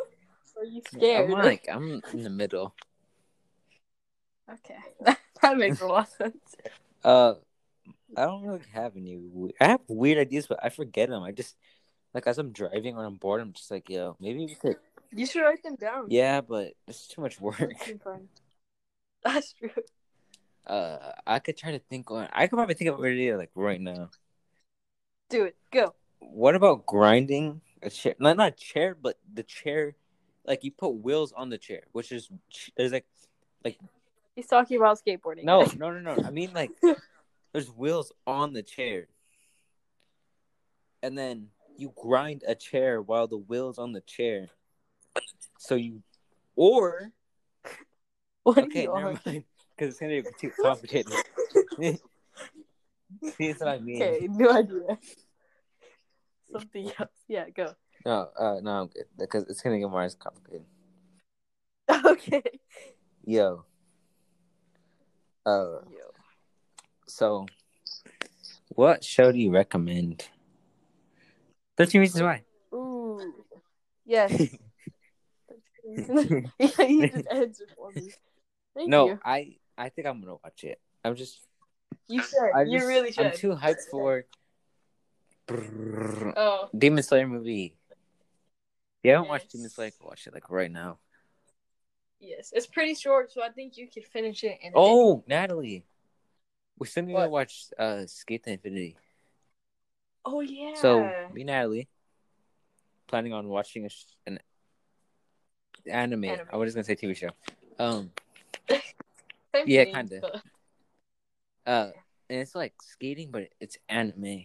[0.59, 1.31] Are you scared?
[1.31, 2.75] I'm like I'm in the middle.
[4.51, 4.77] Okay,
[5.43, 6.57] that makes a lot of sense.
[7.03, 7.35] Uh,
[8.17, 9.19] I don't really have any.
[9.61, 11.23] I have weird ideas, but I forget them.
[11.23, 11.57] I just
[12.15, 14.77] like as I'm driving or I'm bored, I'm just like, yo, maybe we could.
[15.13, 16.07] You should write them down.
[16.09, 17.59] Yeah, but it's too much work.
[19.25, 19.71] That's true.
[20.67, 22.29] Uh, I could try to think on.
[22.33, 24.11] I could probably think of an idea like right now.
[25.29, 25.57] Do it.
[25.71, 25.95] Go.
[26.21, 28.15] What about grinding a chair?
[28.19, 29.95] Not not a chair, but the chair.
[30.47, 32.29] Like you put wheels on the chair, which is
[32.77, 33.07] there's like,
[33.65, 33.79] like
[34.37, 35.45] He's talking about skateboarding.
[35.45, 36.23] no no no no.
[36.27, 36.71] I mean like
[37.53, 39.07] there's wheels on the chair,
[41.03, 44.49] and then you grind a chair while the wheels on the chair.
[45.59, 46.03] So you,
[46.57, 47.11] or
[48.43, 49.21] what okay, you never on?
[49.25, 49.45] mind,
[49.77, 51.13] because it's gonna be too complicated.
[53.37, 54.03] See, what I mean.
[54.03, 54.99] Okay, no idea.
[56.51, 57.09] Something else.
[57.29, 57.75] Yeah, go.
[58.05, 60.67] No, uh, no, I'm good because it's gonna get more as complicated.
[62.07, 62.43] Okay.
[63.27, 63.65] Yo.
[65.45, 66.11] Uh, Yo.
[67.07, 67.47] so
[68.69, 70.29] what show do you recommend?
[71.77, 72.43] Thirteen Reasons Why.
[72.73, 73.33] Ooh.
[74.07, 74.31] Yes.
[75.85, 78.11] yeah, you just answered for me.
[78.75, 79.19] Thank no, you.
[79.25, 80.81] I I think I'm gonna watch it.
[81.05, 81.41] I'm just
[82.09, 82.51] You should.
[82.55, 83.27] I you just- really should.
[83.27, 84.25] I'm too hyped for
[85.51, 86.69] Oh.
[86.77, 87.75] Demon Slayer movie.
[87.91, 90.99] If you haven't watched Demon Slayer, go watch it like right now.
[92.21, 94.69] Yes, it's pretty short, so I think you could finish it in.
[94.69, 94.75] a day.
[94.75, 95.85] Oh, Natalie,
[96.79, 98.97] we're still gonna watch uh SK8 the Infinity.
[100.25, 100.71] Oh yeah.
[100.75, 101.89] So me, and Natalie,
[103.07, 104.39] planning on watching a sh- an
[105.91, 106.25] anime.
[106.25, 106.47] Anime.
[106.51, 107.31] I was just gonna say TV show.
[107.79, 108.11] Um,
[109.67, 110.21] Yeah, kinda.
[110.21, 110.43] but-
[111.67, 111.91] Uh,
[112.29, 114.45] and it's like skating, but it's anime.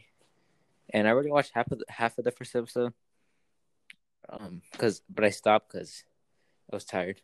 [0.92, 2.94] And I already watched half of the, half of the first episode.
[4.30, 6.04] Um, cause but I stopped because
[6.72, 7.22] I was tired.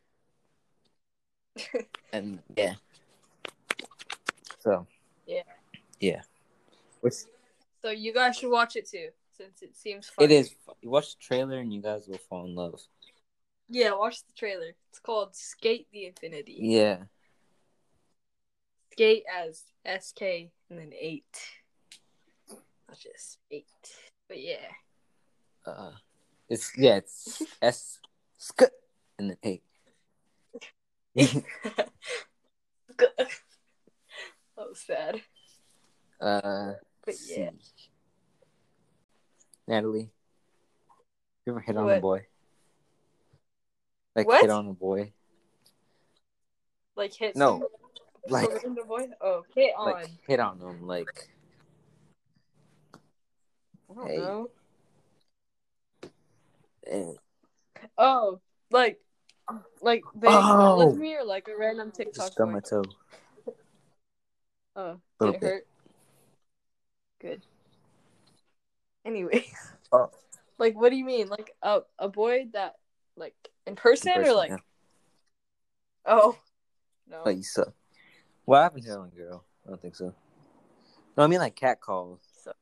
[2.14, 2.76] And yeah.
[4.60, 4.88] So.
[5.26, 5.44] Yeah.
[6.00, 6.22] Yeah.
[7.02, 7.28] What's
[7.86, 10.26] So you guys should watch it too, since it seems fun.
[10.26, 10.56] it is?
[10.82, 12.82] You watch the trailer and you guys will fall in love.
[13.70, 14.74] Yeah, watch the trailer.
[14.90, 16.58] It's called SK8 the Infinity.
[16.62, 17.04] Yeah.
[18.92, 21.26] Skate as S K and then eight.
[22.50, 23.68] Not just eight.
[24.28, 24.66] But yeah.
[25.64, 25.92] Uh,
[26.50, 26.96] it's yeah.
[26.96, 28.00] It's S
[28.40, 28.64] sk
[29.20, 29.64] and then eight.
[31.16, 31.90] that
[34.58, 35.22] was sad.
[36.22, 36.72] Uh,
[37.06, 37.50] But yeah.
[37.50, 37.75] see.
[39.68, 40.10] Natalie,
[41.46, 42.26] you ever hit on a boy?
[44.16, 44.42] Like What?
[44.42, 45.12] hit on a boy?
[46.96, 47.68] Like hit No, some-
[48.28, 49.08] like some random boy?
[49.22, 49.86] Oh, hit on.
[49.94, 51.30] like hit on him, like
[53.90, 54.18] I don't hey.
[54.18, 54.50] know.
[56.88, 57.14] eh,
[57.98, 58.40] Oh,
[58.72, 59.00] like
[59.82, 60.76] like they Oh.
[60.78, 62.84] left me or like a random TikTok just stub my toe.
[64.76, 65.48] Oh, did it bit.
[65.50, 65.68] hurt?
[67.22, 67.42] Good.
[69.06, 69.46] Anyway,
[69.92, 70.10] Oh.
[70.58, 71.28] like, what do you mean?
[71.30, 72.76] Like a a boy that
[73.16, 73.36] like
[73.68, 74.50] in person, In or like?
[74.50, 74.58] yeah.
[76.08, 76.38] Oh,
[77.10, 77.22] no.
[77.26, 77.74] Like you suck.
[78.52, 79.44] I haven't hit on girl.
[79.66, 80.14] I don't think so.
[81.18, 82.20] No, I mean like cat calls.
[82.44, 82.54] So-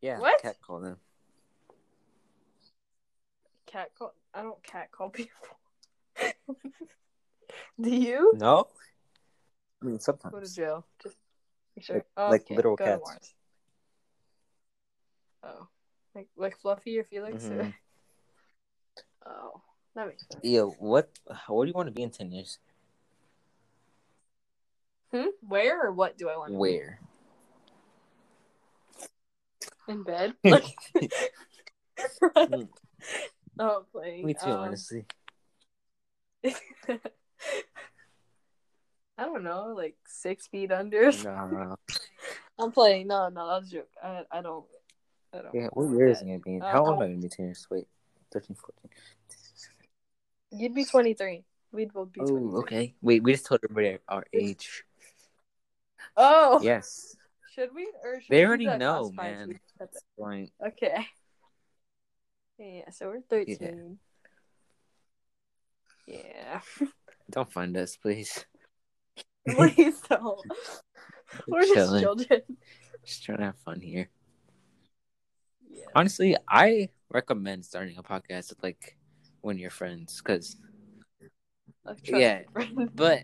[0.00, 0.40] Yeah, What?
[0.42, 0.96] cat call them.
[3.66, 4.14] cat call.
[4.34, 5.46] I don't cat call people.
[7.80, 8.32] do you?
[8.36, 8.68] No,
[9.82, 10.32] I mean sometimes.
[10.34, 10.86] Go to jail.
[11.02, 11.16] Just
[11.80, 11.96] sure.
[11.96, 13.34] Like- Oh, like okay, literal go to cats.
[15.42, 15.54] Mars.
[15.60, 15.68] Oh,
[16.14, 17.44] like like Fluffy or Felix?
[17.46, 17.74] or- Mhm.
[19.26, 19.60] Oh,
[19.94, 20.44] that makes sense.
[20.44, 21.08] Yo, what?
[21.46, 22.58] What do you want to be in ten years?
[25.12, 25.26] Hmm?
[25.46, 26.48] Where or what do I want?
[26.48, 26.58] to be?
[26.58, 27.00] Where?
[29.88, 30.34] In bed?
[30.44, 30.64] Like,
[33.58, 34.26] oh, I'm playing.
[34.26, 35.06] Me too, um, honestly.
[39.18, 41.12] I don't know, like six feet under.
[41.12, 41.76] No, no, no.
[42.58, 43.08] I'm playing.
[43.08, 43.88] No, no, that was a joke.
[44.02, 44.64] I, I don't.
[45.54, 46.58] Yeah, what year is it gonna be?
[46.58, 47.66] How old um, am I gonna be ten years?
[47.70, 47.86] Wait,
[48.32, 48.90] 13, 14.
[50.50, 51.44] You'd be 23.
[51.72, 52.42] We'd both be 23.
[52.42, 52.94] Oh, okay.
[53.00, 54.84] Wait, we just told everybody our age.
[56.16, 57.16] Oh, Yes.
[57.54, 57.90] should we?
[58.04, 59.58] Or should They we already know, man.
[60.66, 61.06] Okay.
[62.58, 63.98] Yeah, so we're 13.
[66.06, 66.60] Yeah.
[67.30, 68.44] Don't find us, please.
[69.48, 70.40] Please don't.
[71.48, 72.42] We're just children.
[73.04, 74.08] Just trying to have fun here.
[75.72, 75.84] Yeah.
[75.94, 78.98] Honestly, I recommend starting a podcast with like
[79.40, 80.56] one of your friends, cause
[82.04, 82.42] Yeah.
[82.94, 83.22] but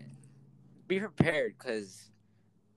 [0.87, 2.09] be prepared, cause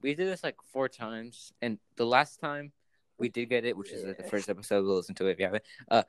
[0.02, 2.72] we did this like four times, and the last time
[3.18, 4.84] we did get it, which is like the first episode.
[4.84, 5.64] We'll listen to it if you haven't.
[5.88, 6.02] Uh,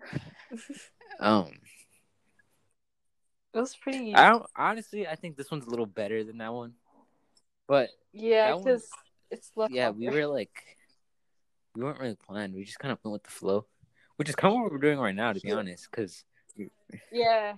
[1.20, 1.50] um,
[3.54, 4.14] It was pretty.
[4.14, 5.06] I don't honestly.
[5.06, 6.72] I think this one's a little better than that one,
[7.68, 8.88] but yeah, because
[9.30, 10.76] it's yeah, we were like,
[11.74, 12.54] we weren't really planned.
[12.54, 13.66] We just kind of went with the flow,
[14.16, 15.88] which is kind of what we're doing right now, to be honest.
[15.90, 16.24] Because,
[17.12, 17.54] Yeah.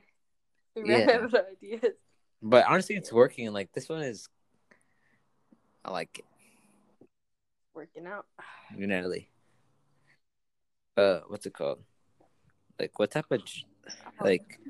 [0.75, 1.15] We ran Yeah.
[1.17, 1.95] out of ideas.
[2.43, 3.51] but honestly, it's working.
[3.53, 4.29] Like this one is,
[5.85, 6.25] I like it.
[7.75, 8.27] Working out.
[8.77, 9.31] Natalie.
[10.97, 11.83] Uh, what's it called?
[12.79, 13.43] Like, what type of
[14.21, 14.61] like?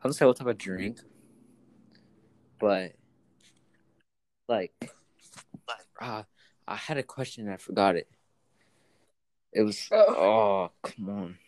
[0.00, 0.98] I don't say what type of drink,
[2.60, 2.92] but
[4.48, 4.72] like,
[6.00, 6.24] ah,
[6.68, 8.08] I had a question and I forgot it.
[9.52, 10.14] It was Oh.
[10.14, 11.38] oh, come on.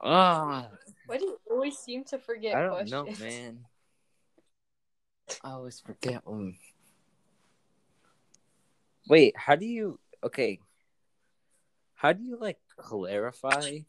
[0.00, 0.68] Ah,
[1.06, 2.90] Why do you always seem to forget I don't questions?
[3.18, 3.64] know, man.
[5.42, 6.56] I always forget one.
[9.08, 9.98] Wait, how do you?
[10.22, 10.60] Okay,
[11.94, 13.80] how do you like clarify?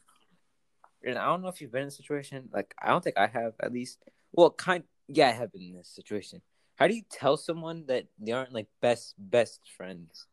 [1.03, 3.27] And I don't know if you've been in a situation like I don't think I
[3.27, 3.99] have at least.
[4.31, 6.41] Well, kind yeah, I have been in this situation.
[6.79, 10.27] How do you tell someone that they aren't like best best friends?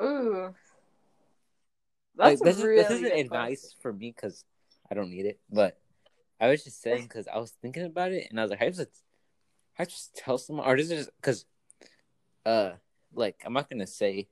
[0.00, 0.54] Ooh.
[2.16, 3.78] Like That's a this is this isn't advice question.
[3.82, 4.44] for me because
[4.88, 5.76] I don't need it, but
[6.40, 8.70] I was just saying because I was thinking about it and I was like, I
[8.70, 9.02] just
[9.80, 11.44] I just tell someone or does it just because
[12.46, 12.74] uh
[13.12, 14.28] like I'm not gonna say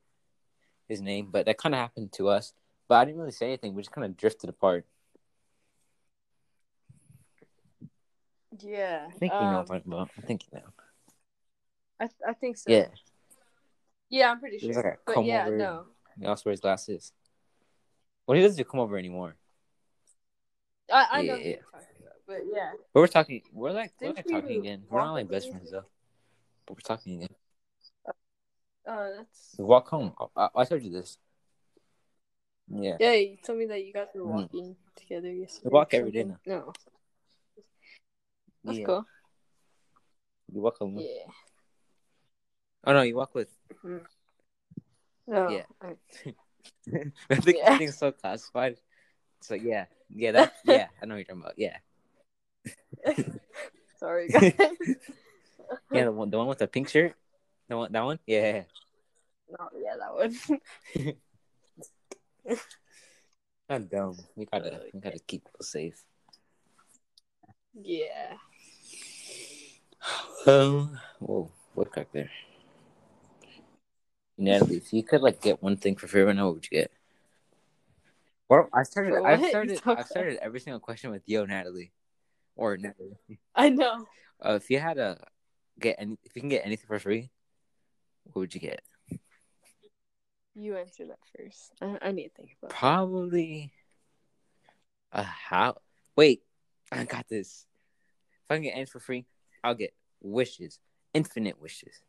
[0.89, 2.53] his name, but that kind of happened to us.
[2.87, 3.75] But I didn't really say anything.
[3.75, 4.87] We just kind of drifted apart.
[8.61, 9.07] Yeah.
[9.09, 10.11] I think you know what I'm um, talking about.
[10.19, 10.65] I think you know.
[12.01, 12.71] I, I think so.
[12.71, 12.87] Yeah,
[14.11, 14.73] Yeah, I'm pretty sure.
[14.75, 15.57] like but yeah, over.
[15.57, 15.85] no.
[16.19, 17.13] he also wears glasses.
[18.27, 19.37] Well, he doesn't come over anymore.
[20.93, 21.83] I, I know Yeah, who you're about,
[22.27, 22.71] but yeah.
[22.93, 23.43] But we're talking.
[23.53, 24.83] We're like we're like talking again.
[24.89, 25.85] We're not like best friends though.
[26.67, 27.35] But we're talking again.
[28.87, 30.13] Uh, that's walk home.
[30.37, 31.19] I, I told you this.
[32.69, 32.97] Yeah.
[32.99, 33.13] yeah.
[33.13, 34.43] You told me that you guys were Mm.
[34.43, 35.69] walking together yesterday.
[35.71, 36.39] We walk every day now.
[36.47, 36.73] No,
[38.65, 38.85] that's yeah.
[38.87, 39.05] cool.
[40.53, 40.99] You walk alone.
[40.99, 41.31] Yeah.
[42.85, 43.49] Oh no, you walk with.
[45.27, 45.49] No.
[45.49, 45.65] Yeah.
[45.81, 45.97] I-
[47.31, 47.65] I think Yeah.
[47.67, 48.77] everything's so classified.
[49.51, 50.87] Like yeah, yeah, that yeah.
[51.03, 51.59] I know what you're talking about.
[51.59, 51.79] Yeah,
[53.99, 54.55] Sorry, guys.
[55.91, 56.05] yeah.
[56.05, 57.15] The one, the one with the pink shirt.
[57.69, 58.21] The one, that one.
[58.27, 58.63] Yeah.
[59.51, 61.17] no, yeah, that one.
[63.69, 64.17] I'm dumb.
[64.37, 66.05] We gotta, we gotta keep people safe.
[67.75, 68.35] yeah.
[70.47, 70.99] Um.
[71.21, 72.31] Whoa, woodcock there.
[74.37, 76.79] Natalie, if you could like get one thing for free right now, what would you
[76.79, 76.91] get?
[78.49, 79.13] Well, I started.
[79.13, 79.81] For I started.
[79.87, 81.93] I started every single question with yo, Natalie,
[82.57, 83.17] or Natalie.
[83.55, 84.07] I know.
[84.45, 85.19] Uh, if you had to
[85.79, 87.31] get any, if you can get anything for free,
[88.25, 88.83] what would you get?
[90.55, 91.73] You answer that first.
[91.81, 92.73] I, I need to think about.
[92.73, 92.77] it.
[92.77, 93.73] Probably
[95.13, 95.79] a house.
[96.17, 96.43] Wait,
[96.91, 97.65] I got this.
[98.45, 99.25] If I can get anything for free,
[99.63, 100.79] I'll get wishes,
[101.15, 102.03] infinite wishes.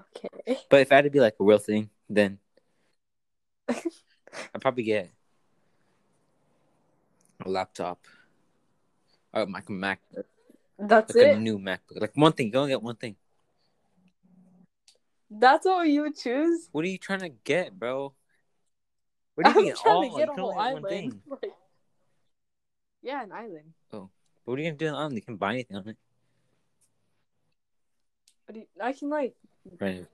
[0.00, 0.58] Okay.
[0.68, 2.38] But if I had to be like a real thing, then
[3.68, 5.10] I'd probably get
[7.44, 8.06] a laptop
[9.32, 10.00] or like a Mac,
[10.78, 11.36] That's like it.
[11.36, 12.00] a new MacBook.
[12.00, 13.16] Like one thing, you only get one thing.
[15.30, 16.68] That's what you would choose.
[16.72, 18.12] What are you trying to get, bro?
[19.34, 19.74] What do you I'm mean?
[19.74, 20.02] trying all?
[20.02, 21.20] to oh, get can a whole island.
[21.26, 21.52] Like,
[23.02, 23.72] yeah, an island.
[23.92, 24.10] Oh.
[24.44, 25.14] What are you gonna do on?
[25.14, 25.96] You can buy anything on it.
[28.46, 29.34] But I can like
[29.80, 30.06] Right.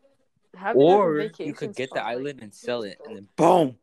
[0.74, 3.78] Or you could get the like- island and sell it, and then boom,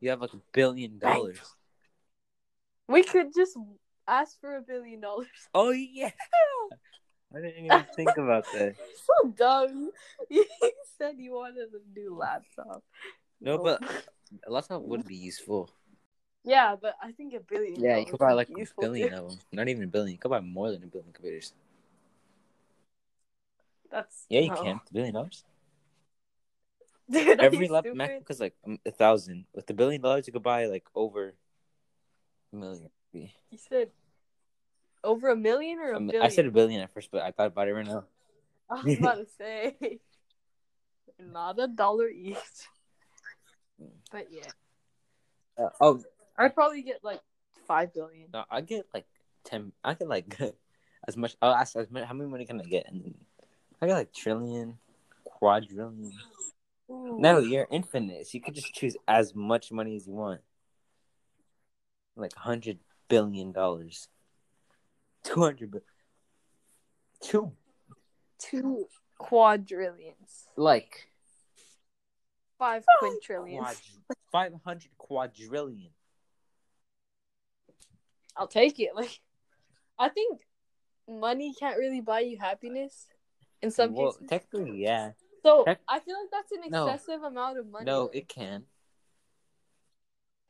[0.00, 1.40] you have like a billion dollars.
[2.88, 3.56] We could just
[4.06, 5.28] ask for a billion dollars.
[5.54, 6.10] Oh yeah,
[7.34, 8.74] I didn't even think about that.
[8.94, 9.90] So dumb.
[10.30, 10.44] You
[10.98, 12.82] said you wanted a new laptop.
[13.40, 13.82] No, but
[14.46, 15.70] a laptop would be useful.
[16.44, 17.82] Yeah, but I think a billion.
[17.82, 19.38] Yeah, you could buy like a billion of them.
[19.52, 20.12] Not even a billion.
[20.12, 21.52] You could buy more than a billion computers.
[23.90, 24.62] That's Yeah, you no.
[24.62, 24.80] can.
[24.90, 25.44] A billion dollars.
[27.10, 27.94] Dude, Every laptop?
[27.94, 29.46] MacBook is like um, a thousand.
[29.54, 31.34] With a billion dollars, you could buy like over
[32.52, 32.90] a million.
[33.12, 33.90] You said
[35.02, 36.22] over a million or a mean, billion?
[36.22, 38.04] I said a billion at first, but I thought about it right now.
[38.70, 40.00] I was about to say,
[41.18, 42.36] not a dollar each.
[44.10, 44.50] But yeah,
[45.56, 46.02] Uh, oh
[46.38, 47.20] I'd probably get like
[47.66, 48.28] five billion.
[48.32, 49.06] no, I get like
[49.44, 49.72] ten.
[49.84, 50.38] I get like
[51.08, 51.36] as much.
[51.42, 52.04] I'll ask as much.
[52.04, 52.86] How many money can I get?
[52.88, 53.14] And then
[53.82, 54.78] I get like trillion,
[55.24, 56.12] quadrillion.
[56.88, 58.26] No, you're infinite.
[58.26, 60.40] So you could just choose as much money as you want.
[62.16, 62.78] Like hundred
[63.08, 64.08] billion dollars.
[65.24, 65.86] Two hundred billion.
[67.20, 67.52] Two
[68.38, 68.86] two
[69.18, 71.10] quadrillions, like
[72.58, 73.58] five quintillions.
[73.58, 73.76] quad,
[74.32, 75.90] five hundred quadrillion.
[78.38, 78.90] I'll take it.
[78.94, 79.20] Like,
[79.98, 80.40] I think
[81.08, 83.08] money can't really buy you happiness
[83.62, 84.28] in some well, cases.
[84.28, 85.12] technically, yeah.
[85.42, 86.86] So tec- I feel like that's an No.
[86.86, 87.84] excessive amount of money.
[87.84, 88.64] No, it can.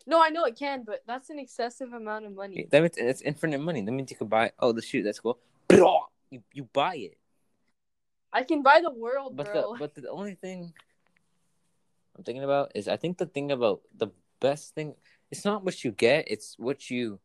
[0.07, 2.67] No, I know it can, but that's an excessive amount of money.
[2.71, 3.83] That means it's infinite money.
[3.83, 4.53] That means you could buy.
[4.59, 5.03] Oh, the shoe.
[5.03, 5.39] That's cool.
[5.71, 7.19] You you buy it.
[8.33, 9.73] I can buy the world, But bro.
[9.73, 10.73] the but the only thing
[12.17, 14.09] I'm thinking about is I think the thing about the
[14.41, 14.95] best thing
[15.31, 17.21] it's not what you get, it's what you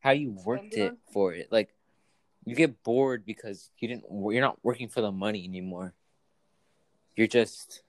[0.00, 1.48] how you worked it for it.
[1.50, 1.74] Like
[2.44, 5.94] you get bored because you didn't you're not working for the money anymore.
[7.16, 7.82] You're just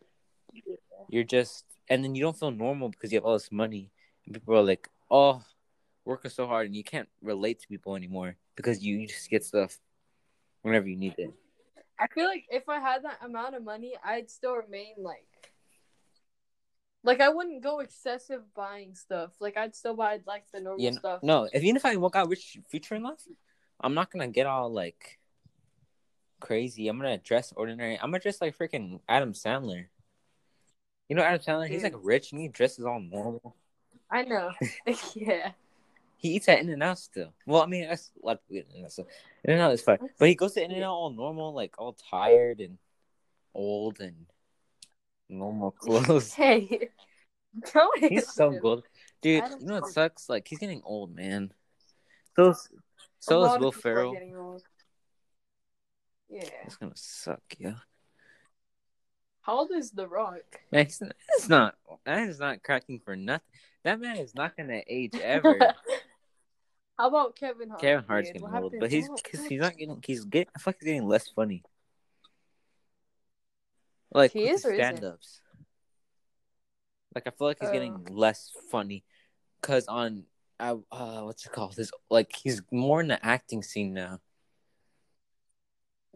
[1.09, 3.91] you're just and then you don't feel normal because you have all this money
[4.25, 5.43] and people are like, "Oh,
[6.05, 9.43] working so hard," and you can't relate to people anymore because you, you just get
[9.43, 9.79] stuff
[10.61, 11.34] whenever you need it.
[11.99, 15.52] I feel like if I had that amount of money, I'd still remain like,
[17.03, 19.31] like I wouldn't go excessive buying stuff.
[19.39, 21.23] Like I'd still buy like the normal Yeah, stuff.
[21.23, 21.49] no.
[21.51, 23.19] If even if I walk out rich future in life,
[23.81, 25.19] I'm not gonna get all like
[26.39, 26.87] crazy.
[26.87, 27.95] I'm gonna dress ordinary.
[27.95, 29.87] I'm gonna dress like freaking Adam Sandler.
[31.09, 31.67] You know Adam Sandler?
[31.67, 33.55] He's like rich and he dresses all normal.
[34.09, 34.51] I know.
[35.15, 35.51] yeah.
[36.17, 37.33] He eats at In and Out still.
[37.45, 39.07] Well, I mean, that's a lot of people In and Out.
[39.43, 41.75] In and Out is fine, but he goes to In and Out all normal, like
[41.77, 42.77] all tired and
[43.53, 44.25] old and
[45.30, 46.34] normal clothes.
[46.36, 46.89] Hey.
[47.71, 48.59] Don't hate He's so him.
[48.61, 48.82] good,
[49.21, 49.43] dude.
[49.59, 50.28] You know what sucks?
[50.28, 51.51] Like he's getting old, man.
[52.36, 52.55] So, A
[53.19, 54.59] so lot is of Will Ferrell.
[56.30, 56.49] Yeah.
[56.65, 57.76] It's gonna suck, yeah.
[59.41, 60.41] How old is The Rock?
[60.71, 61.76] Man, he's not, it's not.
[62.05, 63.45] That is not cracking for nothing.
[63.84, 65.55] That man is not gonna age ever.
[66.97, 67.82] How about Kevin Hart?
[67.82, 68.34] Kevin Hart's dude?
[68.36, 68.80] getting What old, happened?
[68.82, 70.01] but he's What- cause he's not getting.
[70.03, 70.47] He's getting.
[70.55, 71.63] I feel like he's getting less funny.
[74.14, 74.76] Like He is isn't?
[74.76, 75.41] stand-ups.
[77.16, 77.74] Like I feel like he's Oh.
[77.74, 79.03] getting less funny,
[79.61, 80.26] cause on
[80.59, 81.76] uh, uh what's it called?
[81.76, 84.20] His like he's more in the acting scene now.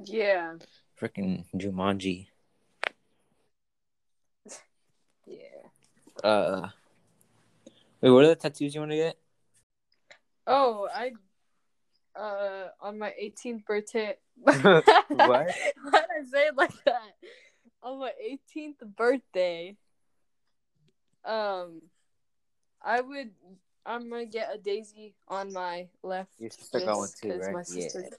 [0.03, 0.55] Yeah.
[0.99, 2.27] Freaking Jumanji.
[5.25, 6.23] Yeah.
[6.23, 6.69] Uh,
[8.01, 9.17] wait, what are the tattoos you want to get?
[10.47, 11.11] Oh, I
[12.19, 14.15] uh on my 18th birthday.
[14.45, 14.91] What?
[15.09, 15.55] Why did
[15.93, 17.15] I say it like that?
[17.87, 19.77] On my 18th birthday,
[21.23, 21.81] um,
[22.83, 23.31] I would.
[23.85, 26.31] I'm gonna get a daisy on my left.
[26.37, 27.53] Your sister got one too, right?
[27.53, 27.63] My Yeah.
[27.63, 28.09] sister.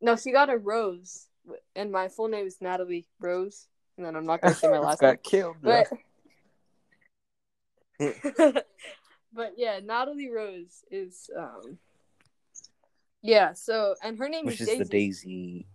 [0.00, 1.28] No, she got a rose,
[1.76, 3.68] and my full name is Natalie Rose.
[3.96, 5.12] And then I'm not gonna say my last name.
[5.12, 5.58] got killed.
[5.62, 5.88] But
[9.32, 11.78] but yeah, Natalie Rose is um
[13.22, 14.78] yeah, so and her name Which is is Daisy.
[14.82, 15.66] the Daisy.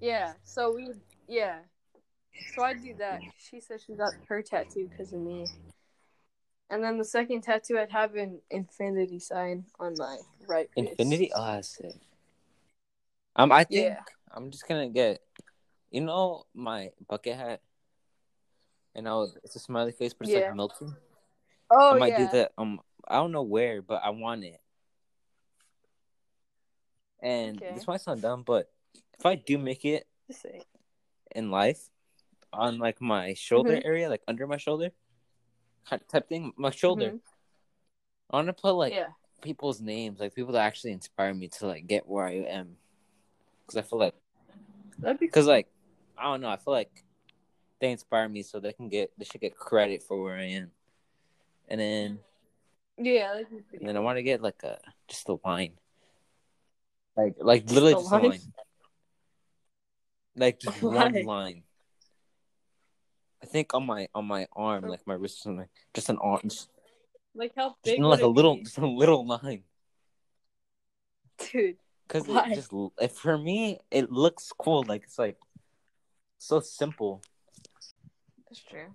[0.00, 0.90] Yeah, so we
[1.26, 1.58] yeah.
[2.46, 3.20] So I do that.
[3.38, 5.46] She said she got her tattoo because of me.
[6.70, 10.90] And then the second tattoo I'd have an infinity sign on my right wrist.
[10.90, 11.30] Infinity.
[11.34, 11.94] Oh, that's sick.
[13.36, 14.00] Um, I think Yeah.
[14.30, 15.20] I'm just gonna get,
[15.90, 17.60] you know, my bucket hat,
[18.94, 20.48] and I was, it's a smiley face, but it's Yeah.
[20.48, 20.94] like melting.
[21.70, 22.26] Oh I might yeah.
[22.26, 22.52] do that.
[22.58, 24.60] Um, I don't know where, but I want it.
[27.20, 27.74] And Okay.
[27.74, 28.70] this might sound dumb, but
[29.18, 30.06] if I do make it
[31.34, 31.88] in life,
[32.52, 33.84] on like my shoulder Mhm.
[33.84, 34.90] area, like under my shoulder,
[35.88, 37.20] type thing, my shoulder, Mhm.
[38.30, 39.08] I want to put like yeah.
[39.42, 42.76] people's names, like people that actually inspire me to like get where I am.
[43.66, 44.14] Because I feel like,
[44.98, 45.68] That'd be because like,
[46.16, 47.04] I don't know, I feel like
[47.80, 50.70] they inspire me, so they can get they should get credit for where I am.
[51.68, 52.18] And then,
[52.98, 53.42] Yeah,
[53.72, 54.78] and then I want to get like a
[55.08, 55.72] just a line,
[57.16, 58.22] like like literally a just a line?
[58.22, 58.40] line,
[60.36, 61.08] like just Why?
[61.08, 61.62] one line.
[63.42, 66.42] I think on my on my arm, like my wrist or something, just an arm,
[66.44, 66.68] just,
[67.34, 68.62] like how just big like would a little, be?
[68.62, 69.64] just a little line.
[71.52, 71.76] dude.
[72.08, 72.50] Cause Why?
[72.50, 72.70] it just
[73.00, 74.84] if for me it looks cool.
[74.86, 75.38] Like it's like
[76.38, 77.22] so simple.
[78.48, 78.92] That's true.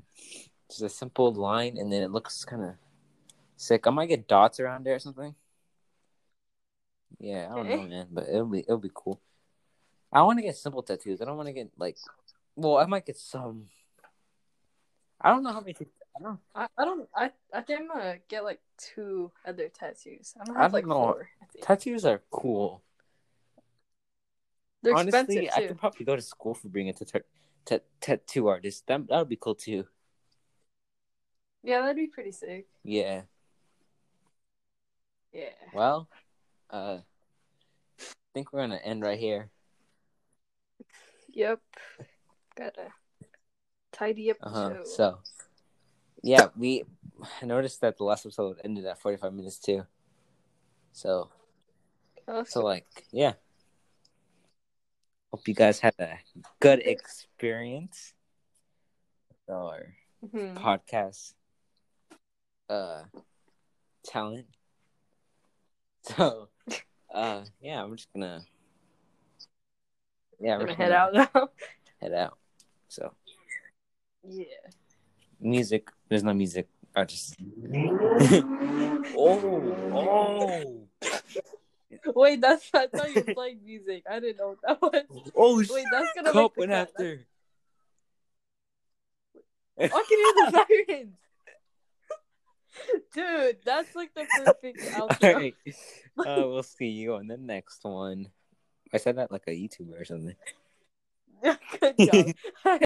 [0.70, 2.76] Just a simple line, and then it looks kind of
[3.56, 3.88] sick.
[3.88, 5.34] I might get dots around there or something.
[7.20, 9.20] Yeah, I don't know, man, but it'll be it'll be cool.
[10.12, 11.22] I want to get simple tattoos.
[11.22, 11.98] I don't want to get like,
[12.56, 13.66] well, I might get some.
[15.22, 15.76] I don't know how many.
[16.20, 16.40] I don't.
[16.56, 20.34] I, I don't I I think I'm gonna get like two other tattoos.
[20.40, 20.94] I don't I have don't like know.
[20.96, 21.30] four.
[21.42, 21.66] I think.
[21.66, 22.84] Tattoos are cool.
[24.84, 25.68] They're Honestly, expensive I too.
[25.70, 27.26] could probably go to school for being a tat-
[27.66, 28.86] tat- tattoo artist.
[28.88, 29.86] That that would be cool too.
[31.64, 32.68] Yeah, that'd be pretty sick.
[32.84, 33.24] Yeah.
[35.34, 35.50] Yeah.
[35.74, 36.08] Well,
[36.70, 37.00] uh,
[38.00, 38.04] I
[38.34, 39.50] think we're gonna end right here.
[41.30, 41.60] Yep.
[42.56, 42.94] Gotta
[43.98, 44.70] tidy up the Uh huh.
[44.76, 44.84] show.
[44.84, 45.18] So,
[46.24, 46.84] yeah, we
[47.42, 49.86] I noticed that the last episode ended at forty-five minutes too.
[50.92, 51.30] So,
[52.28, 53.34] Oh, so like, yeah.
[55.32, 56.20] Hope you guys had a
[56.60, 58.14] good experience
[59.30, 59.96] with our
[60.26, 60.56] mhm.
[60.56, 61.34] podcast
[62.70, 63.04] uh
[64.06, 64.48] talent.
[66.16, 66.48] So,
[67.14, 68.46] uh, yeah, I'm just gonna.
[70.40, 71.50] Yeah, I'm we're gonna head gonna out now.
[72.02, 72.38] Head out.
[72.88, 73.12] So.
[74.28, 74.46] Yeah.
[75.40, 75.90] music.
[76.10, 76.68] There's no music.
[76.96, 77.36] I just.
[79.16, 79.40] oh,
[79.94, 80.88] oh,
[82.16, 84.04] Wait, that's I thought you were playing music.
[84.10, 85.30] I didn't know what that was.
[85.36, 85.58] oh!
[85.58, 86.80] Wait, that's gonna cup make the went cut.
[86.80, 87.28] after.
[89.80, 90.52] I can hear the
[90.88, 91.18] sirens.
[93.14, 95.24] Dude, that's like the perfect outro.
[95.34, 95.56] Alright.
[96.18, 98.28] Uh, we'll see you on the next one.
[98.94, 100.36] I said that like a YouTuber or something.
[101.44, 102.34] Good job.